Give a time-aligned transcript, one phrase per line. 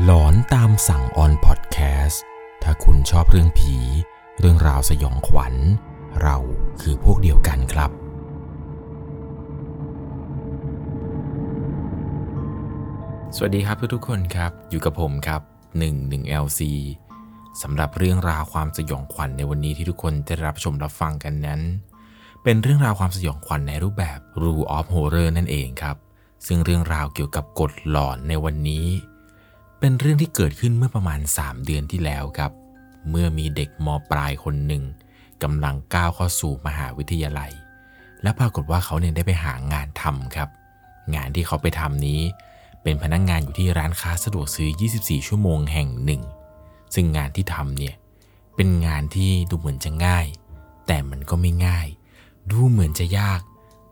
[0.00, 2.22] หลอนตามสั่งออนพอดแคสต์
[2.62, 3.76] ถ้าคุณชอบเรื่องผี
[4.38, 5.54] เรื่องราวสยองขวัญ
[6.22, 6.36] เรา
[6.80, 7.90] คือพวกเดียวกันครับ
[13.36, 15.42] สวัสดีครับทุกๆคนครับ อยู่กับผมครับ
[15.92, 16.60] 11 LC
[17.62, 21.60] สำหรับเรื่องราวความสยองขวัญในวันนี้ที่ทุกคนจะรับชมรับฟังกันนั้น
[22.42, 25.96] เป็นเรื่องราวความสยองขวัญในรูปแบบ Rule of Horror นั่นเองครับ
[26.46, 28.86] ซึ่งเรื่องราวเกี่ยวกับกฎหลอนในวันนี้
[29.84, 32.52] เป็นเรื่องที่เกิดขึ้นเมื่อประมาณ 3 เดือนที่แล้วครับ
[33.10, 34.82] เมื่อมีเด็กมปลายคนหนึ่ง
[35.42, 37.52] กำลังก้าวเข้าสู่มหาวิทยาลัย
[38.22, 40.48] และปรากฏว่าเขาเนี่ยได้ไปหางานทำครับ
[41.14, 42.20] งานที่เขาไปทำนี้
[42.82, 46.22] เป็นพนักงงานอยู่ที่ร้านค้าสะดวกซื้อ 24 ชั่วโมงแห่งหนึ่ง
[46.94, 47.94] ซึ่งงานที่ทำเนี่ย
[48.56, 50.26] เป็นงานที่ดูเหมือนจะง่าย
[50.86, 51.86] แต่มันก็ไม่ง่าย
[52.50, 53.40] ดูเหมือนจะยาก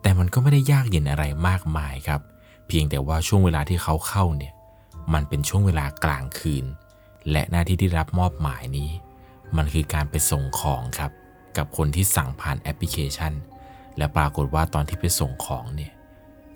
[0.01, 2.21] แต่มันก็ไม่ได้ยากเย็นอะไรมากมายครับ
[2.67, 4.53] เพียงแต่ว่าช่วงเวลาที่เขาเข้าเนี่ย
[5.13, 6.65] มันเป็นช่วงเวลากลางคืน
[7.31, 8.89] และหน้าที่ที่รับมอบหมายนี้
[9.57, 11.11] มันคือการไปส่งของครับ
[11.57, 13.33] กับคนที่สั่งผ่านแอปพลิเคชัน
[13.97, 15.91] และปรากฏว่าตอนที่ไปส่งของเนี่ย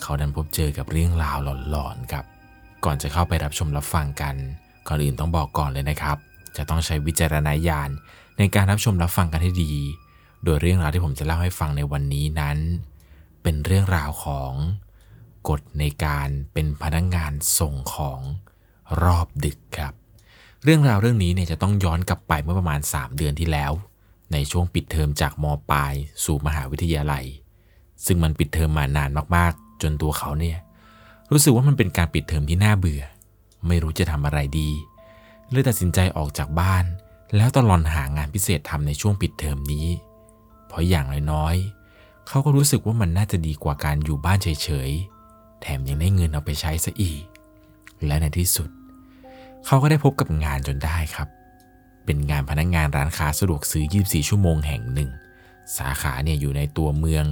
[0.02, 1.38] เขาดันพบเจอกับเรื่องราว
[1.70, 2.26] หลอนๆครับ
[2.86, 4.36] ก่อนจะเข้าไปรับชมรับฟังกัน
[4.88, 6.18] ก่อนอื่นต้องบอกก่อนเลยนะครับ
[6.58, 7.90] จะต้องใช้วิจารณญาณ
[8.38, 9.74] ในการรับชมรับฟังกันให้ดี
[10.44, 12.58] โดยเรื่องราวที่ผมจะเล่าให้ฟังในวันนี้นั้น
[13.44, 14.52] เป็นเรื่องราวของ
[15.50, 18.20] กฎในการเป็นพนักงงานส่งของ
[19.04, 19.94] รอบดึกครับ
[20.64, 23.72] เรื่องราวเรื่องนี้เนี่ยจะต้องย้อนกลับไปเมื่อประมาณ 3 เดือนที่แล้ว
[24.34, 27.26] ในช่วงปิดเทอมจากมปลายสู่มหาวิทยาลัย
[28.06, 30.58] ซึ่งมันปิดเทอมมานานมากๆ จนตัวเขาเนี่ย
[31.32, 33.04] รู้สึกว่ามันเป็นการปิดเทอมที่น่าเบื่อ
[33.68, 34.70] ไม่รู้จะทำอะไรดี
[35.52, 36.86] เลยตัดสินใจออกจากบ้าน
[37.36, 39.88] แล้วตลอนหางานพิเศษทำในช่วงปิดเทอมนี้
[40.68, 45.15] เพราะอย่างน้อยๆเขาก็รู้สึกว่ามันน่าจะดีกว่าการอยู่บ้านเฉยๆ
[45.68, 47.24] แถมยังได้เงินเอาไปใช้ซะอีก
[48.06, 48.70] และในที่สุด
[49.66, 51.28] เขาก็ได้พบกับงานจนได้ครับ
[52.06, 55.10] เป็นงานพนักงงานร้านค้าสะดวกซื้อ 24 ชั่วโมงแห่งหนึ่ง
[55.78, 57.26] สาขาเนี่ยอยู่ในตัวเมือง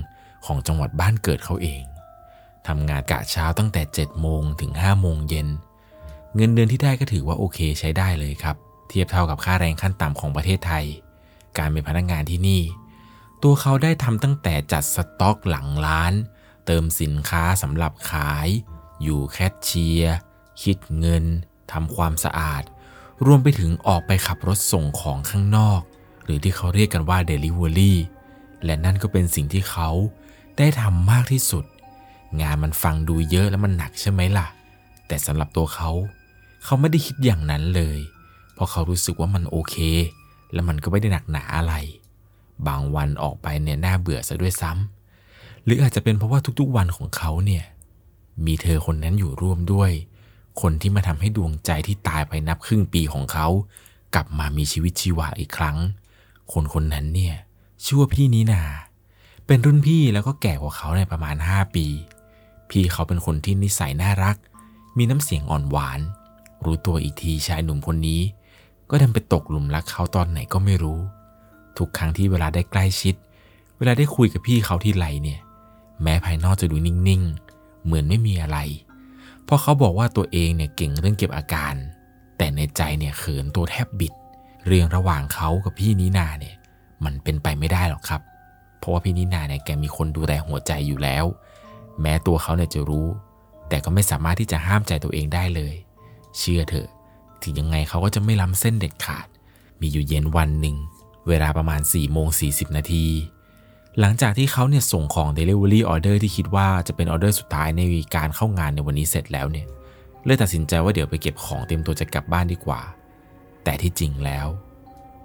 [0.46, 1.84] ของจังหวัดบ้านเกิดเขาเอง
[2.68, 5.48] ทำงานกะเช้าตั้งแต่ 7 โมงถึง 5 โมงเย็น
[6.36, 8.56] เงินเดือนที่ได้ก็ถือว่าโอเคใช้ได้เลยครับ
[8.88, 10.86] เทียบเท่ากับค่าแรงขั้นต่ำของประเทศไทย
[11.58, 12.62] การเป็นพนักงงานที่นี่
[13.44, 16.14] ตัวเขาได้ทำตั้งแต่จัดสต็อกหลังร้าน
[16.66, 18.48] เติมสินค้าสำหรับขาย
[19.04, 20.16] อยู่แคชเชียร์
[20.62, 21.26] คิดเงิน
[21.72, 22.64] ทำความสะอาด
[23.26, 25.82] รวมไปถึงออกไปขับรถส่งของข้างนอก
[26.24, 27.94] หรือที่เขาเรียกกันว่า Delivery
[28.66, 29.90] และนั่นก็เป็นสิ่งที่เขา
[30.58, 31.66] ได้ทำมากที่สุด
[32.42, 34.48] งานมันฟังดูเยอะแล้วมันหนักใช่ไหมล่ะ
[35.08, 35.90] แต่สำหรับตัวเขา
[36.64, 38.00] เขาไม่ได้คิดอย่างนั้นเลย
[38.54, 39.76] เพราะเขารู้สึกว่ามันโอเค
[40.54, 41.74] และมันก็ไม่ได้หนักหนาอะไร
[42.68, 45.03] บางวันออกไปเนี่ยน่าเบื่อซะด้วยซ้ำ
[45.64, 47.64] หรืออาจจะเป็นเพราะว่าทุกๆวันของเขาเนี่ย
[48.46, 49.92] มีเธอคนนั้นอยู่ร่วมด้วย
[50.62, 53.48] คนที่มาทำให้ดวงใจที่ตายไปนับครึ่งปีของเขา
[54.16, 55.78] กลับมามีชีวิตชีวาอีกครั้ง
[56.54, 57.36] คนคนนั้นเนี่ย
[57.84, 58.64] ชื่อว่าพี่นีนา
[59.48, 61.88] เป็นรุ่นพี่แล้วก็แก่กว่าเขาในประมาณ 5 ปี
[62.70, 64.36] พี่เขาเป็นคนที่นิสัยน่ารัก
[64.98, 66.00] มีน้ำเสียงอ่อนหวาน
[66.66, 68.22] รู้ตัวอีกทีชายหนุ่มคนนี้
[68.90, 71.00] ก็ดันไปตกหลุมรักเขาตอนไหนก็ไม่รู้
[71.78, 73.16] ทุกครั้งที่เวลาได้ใกล้ชิด
[73.78, 75.40] เวลาได้คุยกับพี่เขาที่ไรเนี่ย
[76.02, 78.58] แม้ภายนอกจะดูนิ่งๆ เหมือนไม่มีอะไร
[79.44, 81.74] เพราะเขาบอกว่าตัวเองเนี่ยเก่งเรื่องเก็บอาการ
[82.38, 84.14] แต่ในใจเนี่ยเขินตัวแทบบิด
[84.68, 86.56] เรื่องระหว่างเขากับพี่นินาเนี่ย
[87.04, 88.22] มันเป็นไปไม่ได้หรอกครับ
[88.80, 91.26] เพราะว่าพี่นินาเนี่ยแกมีคนดูแลหัวใจอยู่แล้ว
[92.02, 93.08] แม้ตัวเขาเนี่ยจะรู้
[93.70, 95.74] แต่ก็ไม่สามารถที่จะห้ามใจตัวเองได้เลย
[96.38, 96.88] เชื่อเถอะ
[97.42, 99.28] ถึงยังไงเขาก็จะไม่ล้ำเส้นเด็ดขาด
[99.82, 100.76] มีอยู่เย็นวันหนึ่ง
[101.28, 103.06] เวลาประมาณ4ี่โมงสีนาที
[104.00, 107.82] หลังจากที่เขาเนี่ยส่งของ Delivery Order ที่คิดว่าจะเป็นออเดอร์สุดท้ายใน
[108.16, 109.68] การเข้างานในวันนี้เสร็จแล้วเนี่ย
[110.26, 112.82] เลยตัดสินใจว่าเดี๋ยวไปเก็บของเตรียมตัวจะกลับบ้านดีกว่า
[113.64, 114.48] แต่ที่จริงแล้ว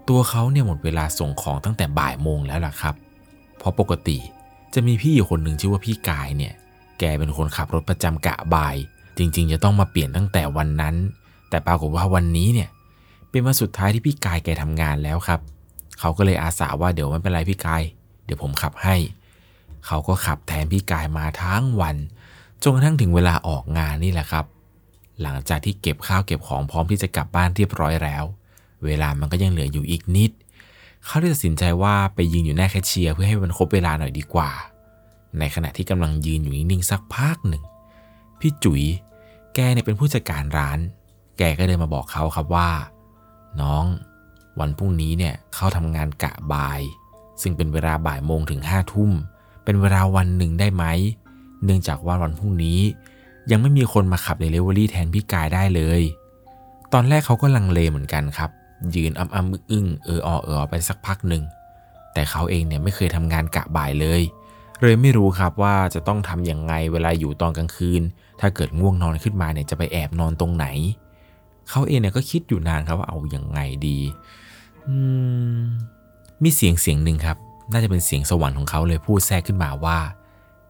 [0.08, 2.94] ตัวเขาเนี่ยหมดเวลาส่งของตั้งแต่บ่ายโมงแล้วล่ะครับ
[3.58, 4.18] เพราะปกติ
[4.74, 6.52] จะมีพี่อยู่คนหนึ่งชื่อว่าพี่กายเนี่ย
[6.98, 8.76] แกเป็นคนขับรถประจำกะบ่าย
[9.18, 10.94] จริง ๆ จะต้องมาเปลี่ยนตั้งแต่วันนั้น
[11.50, 12.68] แต่ปรากฏว่าวันนี้เนี่ย
[13.30, 15.40] เป็นวันสุดท้ายที่พี่กายแกทำงานแล้วครับ
[16.00, 17.82] เขาก็เลยอาสาว่าเดี๋ยวไม่เป็นไรพี่กาย
[18.28, 18.96] เดี๋ยวผมขับให้
[19.86, 21.96] เขาก็ขับแทนพี่กายมาทั้งวัน
[22.62, 24.44] จนกระทั่งถึงเวลาออกงานนี่แหละครับ
[25.22, 28.24] หลังจากที่เก็บข้าวเก็บของพร้อมที่จะกลับบ้านเรียบร้อยแล้ว
[28.84, 30.30] เวลามันก็ยังเหลืออยู่อีกนิด
[31.04, 34.50] เขาได้ตัดสินใจว่าไปยืนอยู่หน้าแคชเชียร์เพื่อให้มันครบเวลาหน่อยดีกว่า
[35.38, 37.62] ในขณะที่กำลังยืนอยู่นิ่งๆสักพักหนึ่ง
[38.40, 38.82] พี่จุ๋ย
[39.54, 40.78] แกเนี่ยเป็นผู้จัดการร้าน
[41.38, 42.70] แกก็เดินมาบอกเขาครับว่า
[43.60, 43.84] น้อง
[44.60, 46.80] วันพรุ่งนี้เนี่ยเขาทำงานกะบ่าย
[47.42, 49.10] ซึ่งเป็นเวลาบ่ายโมงถึงห้าทุ่ม
[49.64, 50.84] เป็นเวลาวันหนึ่งได้ไหม
[51.64, 52.80] เนื่องจากว่าวันพรุ่งนี้
[53.50, 56.00] ยังไม่มีคนมาขับเดลิเวอรี่แทนพี่กายได้เลย
[56.92, 58.50] ตอนแรกเขาก็ลังเลเหมือนกันครับ
[58.94, 61.42] ยืนอ้ำอ้ำอึ้งเอออเออไปสักพักหนึ่ง
[62.14, 64.22] แต่เขาเองเนี่ยไม่เคยทำงานกะบ่ายเลย
[64.80, 68.02] เลยไม่รู้ครับว่าจะต้องทำยังไงเวลาอยู่ตอนกลางคืน
[68.40, 70.66] ถ้าเกิดง่วงนอนขึ้นมาเนี่ยจะไปแอบนอนตรงไหน
[71.70, 73.98] เขาเองเนี่ยก็คิดอยู่นานครับว่าเอาอยัางไงดี
[74.86, 74.96] อื
[75.58, 75.60] ม
[76.42, 77.38] มีเสียงเสียงหนึ่งครับ
[77.72, 79.98] น่าจะเป็นเสียงสวรรค์ของเขาเลยพูดแทรกขึ้นมาว่า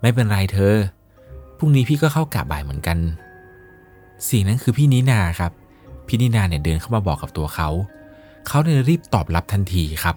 [0.01, 0.77] ไม่เป็นไรเธอ
[1.59, 2.99] พรุ่งนี้พี่ก็เข้ากะบ่ายเหมือนกัน
[4.25, 5.53] เสียงนั้นคือพี่นินาครับ
[6.07, 7.69] พี่นินาเนี่ยเดินเข้ามาบอกกับตัวเขา
[8.47, 10.17] เขาเลยรีบตอบรับทันทีครับ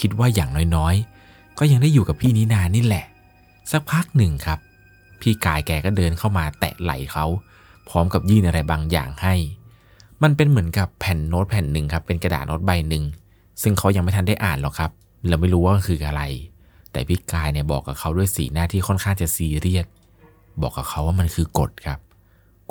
[0.00, 3.04] คิดว่าอย่างน้อยๆ ก็ยังได้อยู่กับพี่นินานี่แหละ
[3.72, 4.58] สักพักหนึ่งครับ
[5.20, 7.24] พี่กายแกก็เดินเข้ามาแตะไหล่เขา
[7.88, 9.34] พร้อมกับยื่นอะไรบางอย่างให้
[10.22, 13.04] มันเป็นเหมือนกับแผ่นโน้ตแผ่นหนึ่งครับ เป็นกระดาษโน้ตใบหนึ่ง
[13.62, 14.90] ซึ่งเขายังไม่ทันได้อ่านหรอกครับ
[15.28, 16.22] เราไม่รู้ว่าคืออะไร
[16.92, 19.86] แต่พี่กายเนี่ยบอกกับเขาด้วยสีหน้าที่ค่อนข้างจะซีเรียส
[20.62, 21.98] บอกกับเขาว่ามันคือกฎครับ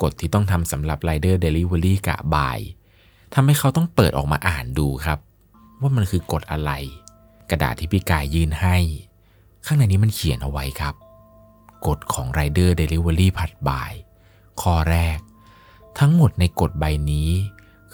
[0.02, 2.58] กฎที่ต้องทำสำหรับไรเดอร์เดลิเวอรี่กะบ่าย
[3.34, 5.18] ทำให้เขาต้องเปิดออกมาอ่านดูครับ
[5.80, 6.70] ว่ามันคือกฎอะไร
[7.50, 8.76] กระดาษที่พี่กายยื่นให้
[9.66, 10.94] ข้างในนี้มันเขียนเอาไว้ครับ
[11.86, 13.92] กฎของไรเดอร์เดลิเวอรี่ผลัดบ่าย
[14.60, 15.18] ข้อแรก
[15.98, 17.28] ทั้งหมดในกฎใบนี้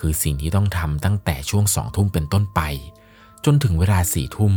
[0.00, 2.60] คือสิ่งที่ต้องทำตั้งแต่ช่วงสองทุ่มเป็นต้นไป
[3.44, 4.54] จนถึงเวลาสี่ทุ่ม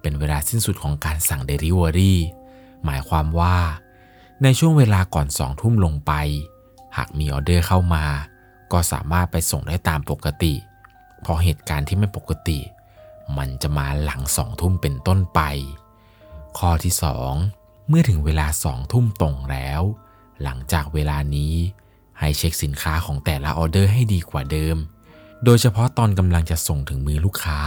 [0.00, 2.20] เป็นเวลาสิ้นสุดของการสั่งเดลิเวอรี่
[2.84, 3.56] หมายความว่า
[4.42, 6.12] ในช่วงเวลาก่อนสองทุ่มลงไป
[6.96, 8.04] หากมีออเดอร์เข้ามา
[8.72, 10.54] ก็สามารถไปส่งได้ตามปกติ
[11.30, 12.58] เพราะเหตุการณ์ที่ไม่ปกติ
[13.38, 15.40] มันจะมาหลังสองทุ่มเป็นต้นไป
[16.58, 16.94] ข้อที่
[17.40, 19.82] 2 เมื่อถึงเวลาสองทุ่มตรงแล้ว
[20.42, 21.54] หลังจากเวลานี้
[22.20, 24.76] ให้เช็คสินค้าของแต่ละออเดอร์ให้ดีกว่าเดิม
[25.44, 27.60] โดยเฉพาะตอนกำลังจะส่งถึงมือลูกค้า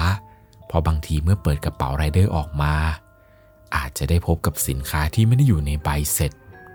[0.67, 2.73] เพราะบางทีเมื่อเปิดกระเป๋าไรเดอร์ออกมา
[3.75, 6.31] อาจจะได้พบกับสินค้าที่ไม่ได้อยู่ในใบเสร็จ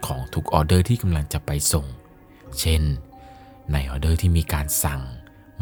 [0.06, 1.86] ของทุกออเดอร์ที่กำลังจะไปส่ง
[2.60, 2.82] เช่น
[3.72, 5.00] ในออเดอร์ที่มีการสั่ง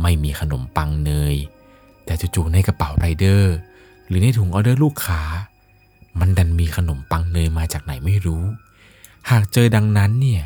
[0.02, 1.37] ไม่มีขนมปังเนย
[2.05, 3.55] แต่จู่ๆในกระเป๋าไรเดอร์
[4.06, 5.22] หรือในถุงออเดอร์ลูกค้า
[6.20, 8.44] มันดันมีขนมปังเนยมาจากไหนไม่รู้
[9.31, 10.43] หากเจอดังนั้นเนี่ย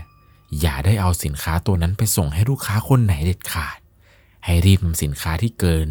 [0.61, 3.79] อย่าได้เอาสินค้าตัวนั้นไปส่งให้ลูกค้าคนไหนเด็ดขาด
[4.45, 5.89] ให้รีบนำสินค้าที่เกิน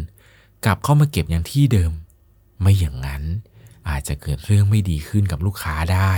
[0.64, 1.92] กลับเข้ามาเก็บอย่างที่เดิม
[2.60, 3.22] ไม่อย่างนั้น
[3.88, 6.12] อาจจะเกิดเรื่องไม่ดีขึ้นกับลูกค้าได้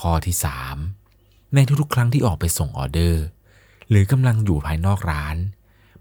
[0.00, 0.36] ข้อที่
[0.94, 3.24] 3 ในทุกๆ ครั้งที่ออกไปส่งออเดอร์
[3.88, 5.36] หรือกำลังอยู่ภายนอกร้าน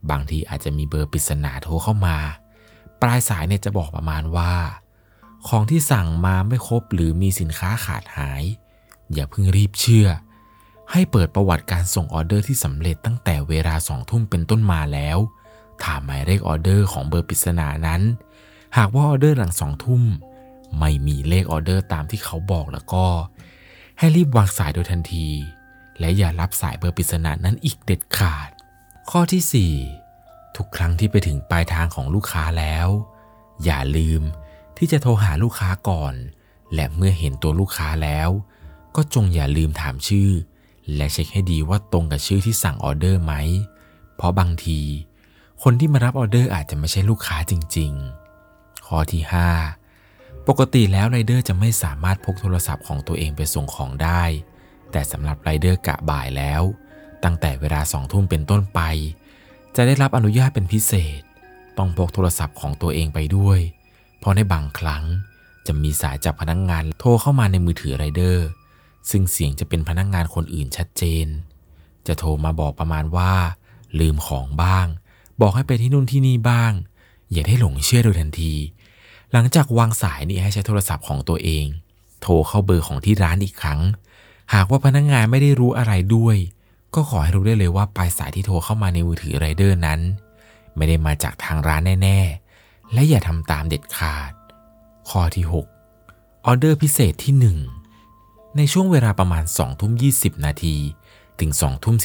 [0.09, 2.17] บางทีอาจจะมีเบอร์ปริศนาโทรเข้ามา
[3.01, 4.53] ปลายสายเนี่ยจะบอกประมาณว่า
[5.47, 8.43] ของที่สั่งมาไม่ครบหรือมีสินค้าขาดหาย
[9.13, 10.07] อย่าเพิ่งรีบเชื่อ
[10.91, 15.17] ให้เปิดประวัติการส่งออเดอร์ที่สำเร็จตั้งแต่เวลาสองทุ่มเป็นต้นมาแล้ว
[15.83, 18.01] ถามหมายเลขออเดอร์ของเบอร์ปริศนานั้น
[18.77, 20.03] หากว่าออเดอร์หลังสองทุ่ม
[20.79, 23.05] ไม่มีเลขออเดอร์ตามที่เขาบอกแล้วก็
[23.97, 25.27] ให้รีบวางสายโดยทันที
[25.99, 28.49] และอย่ารับสายเบอร์ปริศนานั้นอีกเด็ดขาด
[29.09, 29.71] ข้อที่
[30.11, 32.87] 4 ทุกครั้งที่ไปถึงปลายทางของลูกค้าแล้ว
[33.63, 34.21] อย่าลืม
[34.77, 36.13] ที่จะโทรหาลูกค้าก่อน
[36.73, 38.29] และเมื่อเห็นตัวลูกค้าแล้ว
[38.95, 40.29] ก็จงอย่าลืมถามชื่อ
[40.95, 43.33] และเช็คให้ดีว่าตรงกับชื่อที่สั่งออเดอร์ไหม
[44.15, 44.79] เพราะบางที
[45.63, 47.91] คนที่มารับออเดอร์อาจจะไม่ใช่ลูกค้าจริง
[48.39, 49.21] ๆ ข้อที่
[49.85, 54.23] 5 ปกติแล้วไรเดอร์จะไม่สามารถพกโทรศัพท์ของตัวเองไปส่งของได้
[54.91, 56.61] แต่สำหรับไรเดอร์กะบ่ายแล้ว
[57.23, 58.81] ตั้งแต่เวลาสองทุ่มเป็นต้นไป
[59.75, 61.21] จะได้รับอนุญาตเป็นพิเศษ
[61.77, 63.59] ต้องพกโทรศัพท์ของตัวเองไปด้วย
[64.19, 65.03] เพราะในบางครั้ง
[65.67, 68.47] จะมีสายจากพนักงานโทรเข้ามาในมือถือไรเดอร์
[69.09, 71.27] ซึ่งเสียงจะเป็นพนักงานคนอื่นชัดเจน
[72.07, 73.33] จะโทรมาบอกประมาณว่า
[73.99, 74.87] ลืมของบ้าง
[75.41, 76.71] บอกให้ไปที่นู่นที่นี่บ้าง
[77.31, 78.53] อย่าได้หลงเชื่อโดยทันที
[79.31, 81.65] หลังจากวางสายนี่ให้ใช้โทรศัพท์ของตัวเอง
[82.21, 83.81] โทรเข้าเบอร์ของที่ร้านอีกครั้ง
[84.53, 86.37] หากว่าพนักงานไม่ได้รู้อะไรด้วย
[86.95, 89.99] ก็ขอให้รู้ได้เลยว่าปลายสายที่โทรเข้ามาในมือถือไรเดอร์นั้น
[90.75, 92.19] ไม่ได้มาจากทางร้านแน่
[92.57, 94.31] ๆ และอย่าทำตามเด็ดขาด
[95.09, 97.76] ข้อที่ 6 ออเดอร์พิเศษที่ 1
[98.57, 100.75] ในช่วงเวลาประมาณ2ทุ่ม20 นาที
[101.39, 101.95] ถึง2ทุ่ม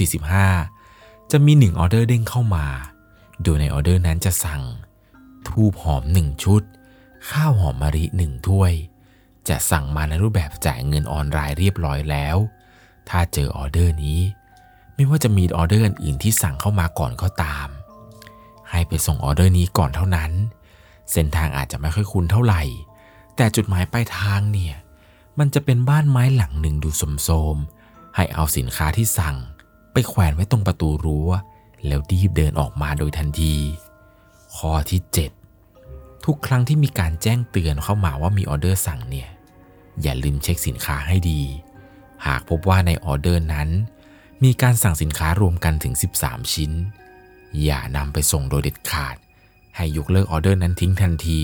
[0.58, 2.66] 45 จะมี1ออเดอร์เด้งเข้ามา
[3.42, 4.62] โดยในออเดอร์นั้นจะสั่ง
[5.48, 6.62] ธูปหอม 1 ชุด
[7.30, 8.72] ข้าวหอมมะลิหนึ่งถ้วย
[9.48, 12.36] จะสั่งมาในรูปแบบจ่ายเงินออนไลน์เรียบร้อยแล้ว
[13.08, 14.20] ถ้าเจอออเดอร์นี้
[14.94, 17.68] ไม่ว่าจะมีออเดอร์อื่นที่สั่งเข้ามาก่อนก็ตาม
[18.70, 20.32] ให้ไปส่งออเดอร์นี้ก่อนเท่านั้น
[21.12, 22.62] เส้นทางอาจจะไม่ค่อยคุ้นเท่าไหร่
[23.36, 24.76] แต่จุดหมายปลายทางเนี่ย
[25.38, 27.56] มันจะเป็นบ้านไม้หลังหนึ่งดูสมโสม
[28.16, 29.36] ให้เอาสินค้าที่สั่ง
[29.92, 31.30] ไปแขวนไว้ตรงประตูรั้ว
[31.86, 33.54] แล้วรีบเดินออกมาโดยทันที
[34.56, 35.00] ข้อที่
[35.62, 39.28] 7 ทุกครั้งที่มีการแจ้งเตือนเข้ามาว่ามีออเดอร์สั่งเนี่ย
[40.02, 41.42] อย่าลืมเช็คสินค้าให้ดี
[42.26, 43.68] หากพบว่าในออเดอร์นั้น
[44.44, 46.72] มีการสั่งสินค้ารวมกันถึง 13 ชิ้น
[47.62, 49.16] อย่านำไปส่งโดยเด็ดขาด
[49.76, 51.40] ให้ยกเลิกออเดอร์นั้นทิ้งทันที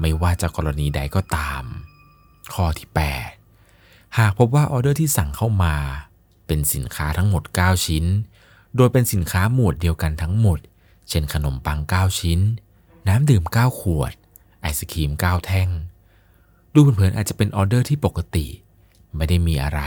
[0.00, 1.64] ไม่ว่าจะกรณีใดก็ตาม
[2.54, 2.88] ข้อที่
[3.52, 5.74] 8 หากพบว่าออเดอร์ที่สั่งเข้ามา
[6.46, 8.04] เป็นสินค้าทั้งหมด 9 ชิ้น
[8.76, 10.58] โดยเป็นสินค้าหมวดเดียวกันทั้งหมด
[11.08, 12.40] เช่นขนมปัง 9 ชิ้น
[13.08, 14.12] น้ำดื่ม 9 ขวด
[14.60, 15.68] ไอศกรีม 9 แท่ง
[16.72, 18.46] ดูเผินๆอาจจะเป็นออเดอร์ที่ปกติ
[19.16, 19.80] ไม่ได้มีอะไร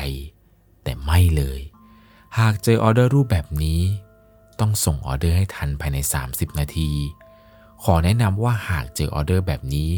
[0.83, 1.59] แต่ไม่เลย
[2.39, 3.81] หากเจอออเดอร์รูปแบบนี้
[4.59, 5.97] ต้องส่งออเดอร์ให้ทันภายใน
[6.29, 6.91] 30 นาที
[7.83, 9.89] ขอแนะนำว่าหากเจอออเดอร์แบบนี้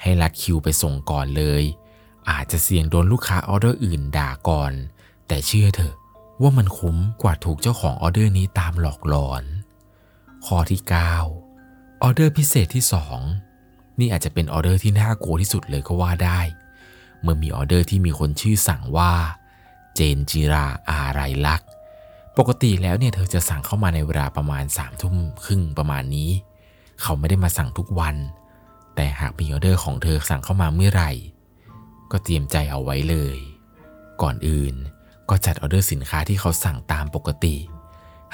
[0.00, 1.62] ให้ลัดคิวไปส่งก่อนเลย
[2.30, 4.72] อาจจะเสี่ยงโดนลูกค้าออเดอร์อื่นด่าก่อน
[5.28, 5.94] แต่เชื่อเถอะ
[6.42, 9.44] ว่ามันคุ้มกว่าถูกเจ้าของออเดอร์นี้ตามหลอกหลอน
[10.46, 12.84] ข้อที่ 9 ออเดอร์พิเศษที่
[13.40, 16.40] 2 นี่อาจจะเป็นออเดอร์ที่น่ากลัวที่สุดเลยก็ว่าได้
[17.22, 19.12] เมื่อมีออเดอร์ที่มีคนชื่อสั่งว่า
[19.94, 21.68] เจนจิราอาไรลักษ์
[22.38, 26.30] ปกติแล้วเนี่ยเธอจะสั่งเข้ามาในเวลาประมาณ3ามทุ่มครึ่งประมาณนี้
[27.02, 28.16] เขาไม่ได้มาสั่งทุกวัน
[28.94, 31.10] แต่หากมีออเดอร์ของเธอสั่งเข้ามาเมื่อไหร่
[32.14, 33.38] ก็เตรียมใจเอาไว้เลย
[34.22, 34.74] ก่อนอื่น
[35.28, 37.56] ก็จัดออเดอร์สินค้าที่เขาสั่งตามปกติ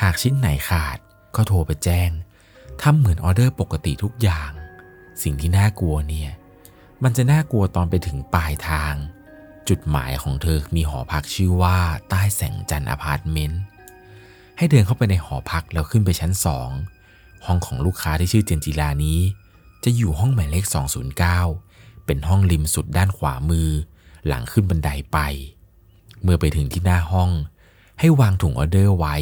[0.03, 0.99] หากชิ้นไหนขาด
[1.37, 2.11] ก็โทรไปแจ้ง
[2.83, 4.51] ทำเหมือนออเดอร์ปกติทุกอย่าง
[5.23, 6.31] สิ่งที่น่ากลัวเนี่ย
[7.03, 8.95] มันจะน่ากลัวตอนไปถึงปลายทาง
[9.69, 13.61] จุดหมายของเธอมีหอพักชื่อว่าใต้แสงจันทร์อพาร์ตเมนต์
[14.59, 16.69] ให้เดินเข้าไปในหอพักแล้วขึ้นไปชั้นสอง
[17.47, 19.21] ห้องของลูกค้าที่ชื่อเจนจิรานี้
[19.85, 20.65] จะอยู่ห้องหมายเลข
[21.31, 21.70] 209
[22.07, 23.69] เป็นห้องริมสุดด้านขวามือ
[24.27, 25.19] หลังขึ้นบันไดไป
[26.23, 27.31] เมื่อไปถึงที่หน้าห้อง
[28.01, 29.17] ให้วางถุงออเดอร์ไว้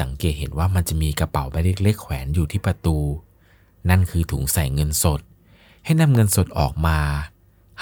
[0.00, 2.96] สังเกตเห็นว่ามันจะมีกระเป๋าใบเล็กๆแขวนอยู่ที่ประตู
[3.88, 5.20] นั่นคือถุงใส่เงินสด
[5.84, 6.98] ให้นำเงินสดออกมา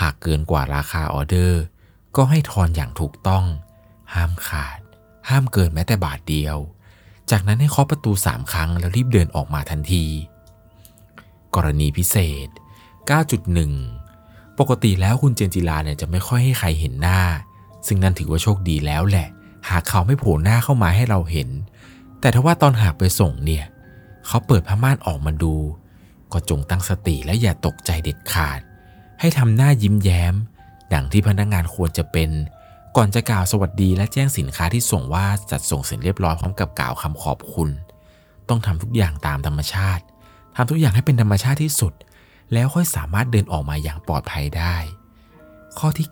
[0.00, 1.62] หากเกินกว่าราคาออเดอร์
[2.16, 3.44] ก็ให้ทอนอย่างถูกต้อง
[4.14, 4.78] ห้ามขาด
[5.28, 6.56] ห้ามเกินแม้แต่บาทเดียว
[7.30, 10.04] จากนั้นให้เคาะประตูสามครั้งแล้วรีบเดินออกมาทันที
[11.54, 12.16] กรณีพิเศ
[12.46, 12.48] ษ
[13.08, 13.97] 9.1
[14.58, 17.20] ปกติแล้วคุณเจนจิลาเนี่ยจะไม่ค่อยให้ใครเห็นหน้า
[17.86, 19.28] ซึ่งนั่นถือว่าโชคดีแล้วแหละ
[19.68, 21.48] หากเขาไม่โผล่หน้าเข้ามาให้เราเห็น
[22.20, 23.64] แต่ถ้าว่าตอนหากไปส่งเนี่ย
[24.26, 25.54] เขาเปิดผ้าม่านออกมาดู
[26.32, 28.60] ก็จงตั้งสติและอย่าตกใจเด็ดขาด
[29.20, 30.34] ให้ทำหน้ายิ้มแย้ม
[30.92, 32.30] ดังที่พนักงานควรจะเป็น
[32.96, 37.70] ก่อนจะกล่าวสวัสดีและแจ้งสินค้าที่ส่งว่าจัดส่งเสร็จเรียบร้อยพร้อมกับกล่าวคำขอบคุณ
[38.48, 40.02] ต้องทำทุกอย่างตามธรรมชาติ
[40.56, 41.92] ทำทุกอย่างให้เป็นธรรมชาติที่สุด
[42.52, 44.76] แล้วค่อยสามารถเดินออกมาอย่างปลอดภัยได้
[45.78, 46.08] ข้อที่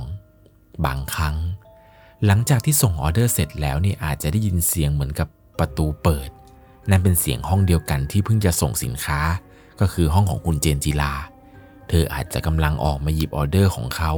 [0.00, 1.36] 9.2 บางครั้ง
[2.26, 6.28] หลังจากที่ส่งออเดอร์เสร็จแล้วเนี่ยอาจจะได้ยินเสียงเหมือนกับประตูเปิด
[6.90, 9.20] นั่นเป็นเสียงห้องเดียวกันที่เพิ่งจะส่งสินค้า
[9.80, 11.12] ก็คือห้องของคุณเจนจิลา
[11.88, 14.12] เธออาจจะกำลังออกมาหยิบออเดอร์ของเขา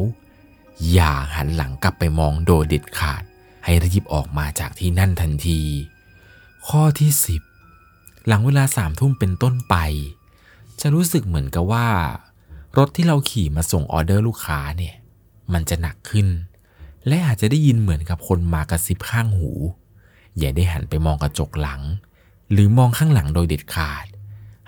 [0.92, 3.22] อย่าหันหลังกลับไปมองโดยเด็ดขาด
[3.64, 5.60] ให้รีบออกมาจากที่นั่นทันที
[6.68, 7.10] ข้อที่
[7.68, 9.76] 10 หลังเวลาสามทุ่มเป็นต้นไป
[10.80, 11.88] จะรู้สึกเหมือนกับว่า
[12.78, 14.94] รถที่เราขี่มาส่งออเดอร์ลูกค้าเนี่ย
[15.52, 16.28] มันจะหนักขึ้น
[17.06, 19.50] และอาจจะได้ยินเหมือนกับคนมากระซิบข้างหู
[20.38, 21.82] อย่าได้หันไปมองกระจกหลัง
[22.52, 24.06] หรือมองข้างหลังโดยเด็ดขาด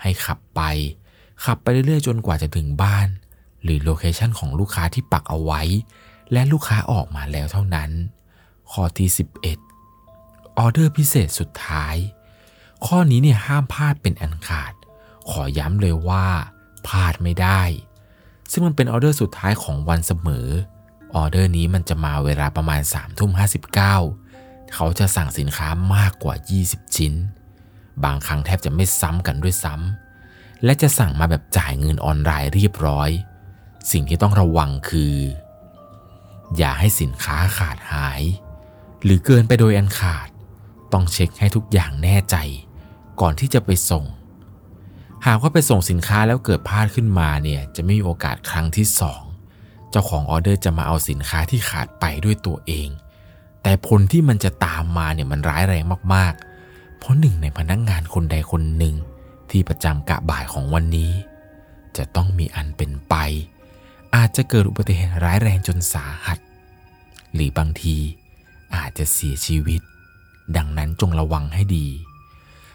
[0.01, 0.61] ให้ขับไป
[1.45, 3.07] ขับไปเรื่อยๆจนกว่าจะถึงบ้าน
[3.63, 5.61] หรือโลเคชันของลูกค้าที่ปักเอาไว้
[6.31, 7.91] และลูกค้าออกมาแล้วเท่านั้น
[8.71, 9.09] ข้อที่
[9.83, 11.95] 11ออเดอร์พิเศษสุดท้าย
[12.85, 14.73] ข้อนี้เนี่ยห้ามพลาดเป็นอันขาด
[15.31, 16.25] ขอย้ำเลยว่า
[16.87, 17.61] พลาดไม่ได้
[18.51, 20.47] ซึ่งมันเป็นออเดอร์สุดท้ายของวันเสมอ
[21.15, 23.45] ออเดอร์นี้มันจะมาเวลาประมาณ3ามทุ่มห้
[24.73, 27.13] เขาจะสั่งสินค้ามากกว่า 20 ชิ้น
[28.03, 33.09] บางครั้งแทบจะไม่ซ้ำกันด้วยซ้ำ และจะสั่งมาแบบจ่ายเงินออนไลน์เรียบร้อย
[33.91, 35.15] สิ่งที่ต้องระวังคือ
[36.57, 38.21] อย่าให้สินค้าขาดหาย
[39.03, 40.27] หรือเกินไปโดยอันขาด
[40.93, 42.35] ต้องเช็คให้ทุกอย่างแน่ใจ
[43.21, 44.03] ก่อนที่จะไปส่ง
[45.25, 49.21] หากว่าไปส่งสินค้าแล้วเกิดพลาดขึ้นมาเนี่ยจะไม่มีโอกาสครั้งที่สอง
[49.91, 52.89] เจ้าของออเดอร์จะมาเอาสินค้าที่ขาดไปด้วยตัวเอง
[53.63, 58.95] แต่ผลที่มันจะตามมาเนี่ยมันร้ายแรงมากๆ เพราะหนึ่งในพนักงงานคนใดคนหนึ่ง
[59.49, 61.11] ที่ประจำกะบ่ายของวันนี้
[61.97, 63.15] จะต้องมีอันเป็นไป
[64.15, 66.39] อาจจะเกิดอุบัติเหตุร้ายแรงจนสาหัส
[67.33, 67.97] หรือบางที
[68.75, 69.81] อาจจะเสียชีวิต
[70.57, 71.87] ดังนั้นจงระวังให้ดี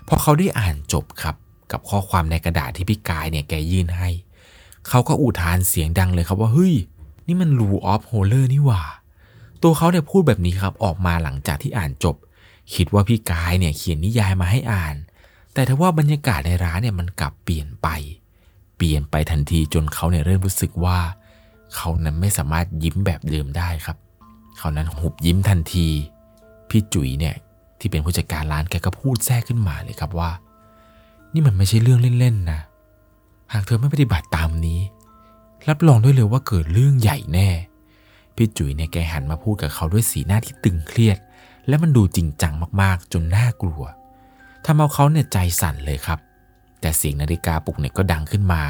[0.09, 1.37] พอเขาได้อ่านจบครับ
[1.73, 4.09] กับข้อความในกระดาษที่พี่กายเนี่ยแกยื่นให้
[4.89, 6.75] เขาก็อุทานเสียงดังเลยครับว่าเฮ้ย
[7.27, 8.83] นี่มันรูออฟโฮเลอร์นี่หว่า
[9.63, 12.17] ตัวเขาเนี่ยพูดแบบนี้ครับออกมาหลังจากที่อ่านจบ
[12.75, 14.97] คิดว่าพี่กายเนี่ยเขียนนิยายมาให้อ่าน
[15.55, 17.89] แต่ถ้าว่าบรรยากาศในร้านเนี่ยมันกลับเปลี่ยนไป
[18.77, 20.99] เปลี่ยนไปทันทีจนเขาเนี่ยเริ่มรู้สึกว่า
[21.75, 23.97] เขานั้นไม่สามารถยิ้มแบบเดิมได้ครับ
[24.59, 25.89] เขานั้นหุบยิ้มทันที
[26.69, 27.35] พี่จุ๋ยเนี่ย
[27.79, 30.31] ที่เป็นผู้จัดการร้านแกก็พูดแทรกขึ้นมาเลยครับว่า
[31.33, 32.61] นี่มันไม่ใช่เรื่องเล่นๆนะ
[33.53, 34.81] หากเธอไม่ปฏิบัติตามนี้
[35.69, 37.49] รับรองด้วยเลยว่าเกิดเรื่องใหญ่แน่
[38.35, 41.19] พี่จุ๋ยเนี่ยแกหันมาพูดกับเขาด้วยสีหน้าที่ตึงเครียด
[41.69, 43.83] และมันดูจริงจังมากๆ จนน่ากลัว
[44.65, 46.19] ทำเอาเขาเนี่ยใจสั่นเลยครับ
[46.81, 48.63] แต่เสียงนาฬิกาปลุกเนี่ยก็ดังขึ้นมา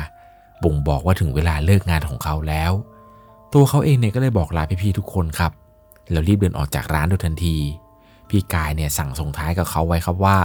[0.64, 2.72] บ่งบอกว่าถึงเวลาเลิกงานของเขาแล้ว
[3.52, 5.52] ตัวเขาเองเนี่ยก็เลยบอกลาพี่ๆทุกคนครับ
[6.10, 7.56] แล้วรีบเดินออกจากร้านโดยทันที
[8.28, 10.38] พี่กายเนี่ยสั่งส่งท้ายกับเขาไว้ครับว่า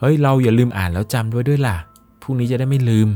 [0.00, 1.76] เฮ้ยเราอย่าลืมอ่านแล้วจำด้วยด้วยล่ะ
[2.22, 3.08] พรุ่งนี้จะได้ไม่ลืม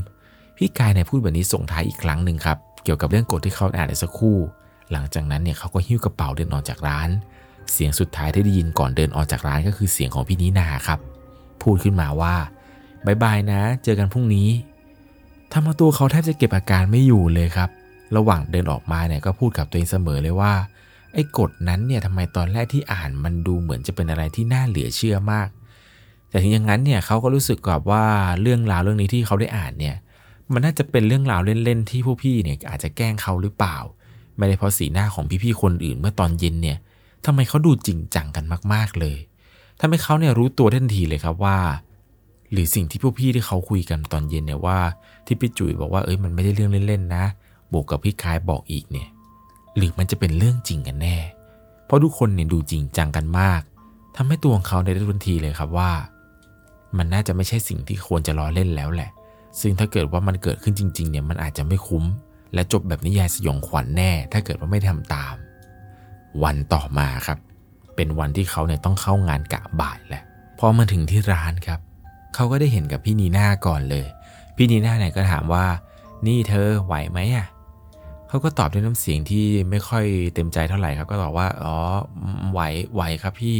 [0.56, 4.36] พี่กายเนี่ยพูดแบบนี้ส่งท้ายอีกครั้งหนึ่งครับ เกี่ยวกับเรื่องกฎที่เขาอ่านในสักครู่
[4.92, 7.08] หลังจากนั้นเนี่ยเขาก็หิ้วกระเป๋าเดินออกจากร้าน
[7.72, 10.98] เสียงสุดท้ายที่ได้ยินก่อนเดินออกจากร้านก็คือเสียงของพี่นินาครับ
[11.62, 12.34] พูดขึ้นมาว่า
[13.06, 14.48] บายบายนะ เจอกันพรุ่งนี้
[15.52, 17.70] ทำเอาตัวเขาแทบจะเก็บอาการไม่อยู่เลยครับ
[18.16, 20.52] ระหว่างเดินออกมาเนี่ยก็พูดกับตัวเองเสมอเลยว่า
[21.14, 25.48] ไอ้กฎนั้นเนี่ยทำไมตอนแรกที่อ่านมันดูเหมือนจะเป็นอะไรที่น่าเหลือเชื่อมาก
[26.30, 28.04] แต่ถึงอย่างนั้นเนี่ยเขาก็รู้สึกกับว่า
[28.42, 29.96] เรื่องราวเรื่องนี้ที่เขาได้อ่านเนี่ย
[30.52, 33.76] มันน่าจะเป็นเรื่องราวเล่นๆที่ผู้พี่เนี่ยอาจจะแกล้งเขาหรือเปล่า
[34.36, 36.78] ไม่ได้เพราะสีหน้าของพี่ๆคนอื่นเมื่อตอนเย็นเนี่ย
[37.26, 39.18] ทำไมเขาดูจริงจังกันมากๆเลย
[39.80, 41.58] ทำให้เขาเนี่ยรู้ตัวทันทีเลยครับว่า
[42.52, 44.78] หรือสิ่งที่พวกพี่ที่เขาคุยกันตอนเย็นเนี่ยว่า
[45.26, 47.24] ที่พี่จุ๋ยบอกว่าเอ้ยมันไม่ได้เรื่องเล่นๆนะ
[47.72, 49.08] บวกกับพี่คายบอกอีกเนี่ย
[49.76, 51.16] หรือมันจะเป็นเรื่องจริงกันแน่
[51.86, 53.60] เพราะทุกคนเนี่ยดูจริงจังกันมาก
[54.16, 55.90] ทำให้ตัวของเขาได้ทันทีเลยครับว่า
[56.96, 59.10] มันน่าจะไม่ใช่สิ่งที่ควรจะล้อเล่นแล้วแหละ
[59.60, 62.04] ซึ่งถ้าเกิดว่ามันเกิดขึ้นจริงๆเนี่ยมันอาจจะไม่คุ้ม
[62.54, 65.34] และจบแบบนิยายสยองขวัญแน่ ถ้าเกิดว่าไม่ทำตาม
[66.42, 67.38] วันต่อมาครับ
[67.96, 70.22] เป็นวันที่เขาเนี่ยต้องเข้างานกะบ่ายแหละ
[70.58, 71.80] พอมาถึงที่ร้านครับ
[72.34, 74.06] เขาก็ได้เห็นกับพี่นีน่าก่อนเลย
[74.56, 75.64] พี่นีน่าเนี่ยก็ถามว่า
[76.26, 77.46] นี่เธอไหวไหมอะ
[78.28, 80.04] เขาก็ตอบด้วยน้ำเสียงที่ไม่ค่อย
[80.34, 81.76] เต็มใจเท่าไหร่ครับ ก็ตอบว่า อ๋อ
[82.52, 82.60] ไหว
[82.94, 83.58] ไหวครับพี่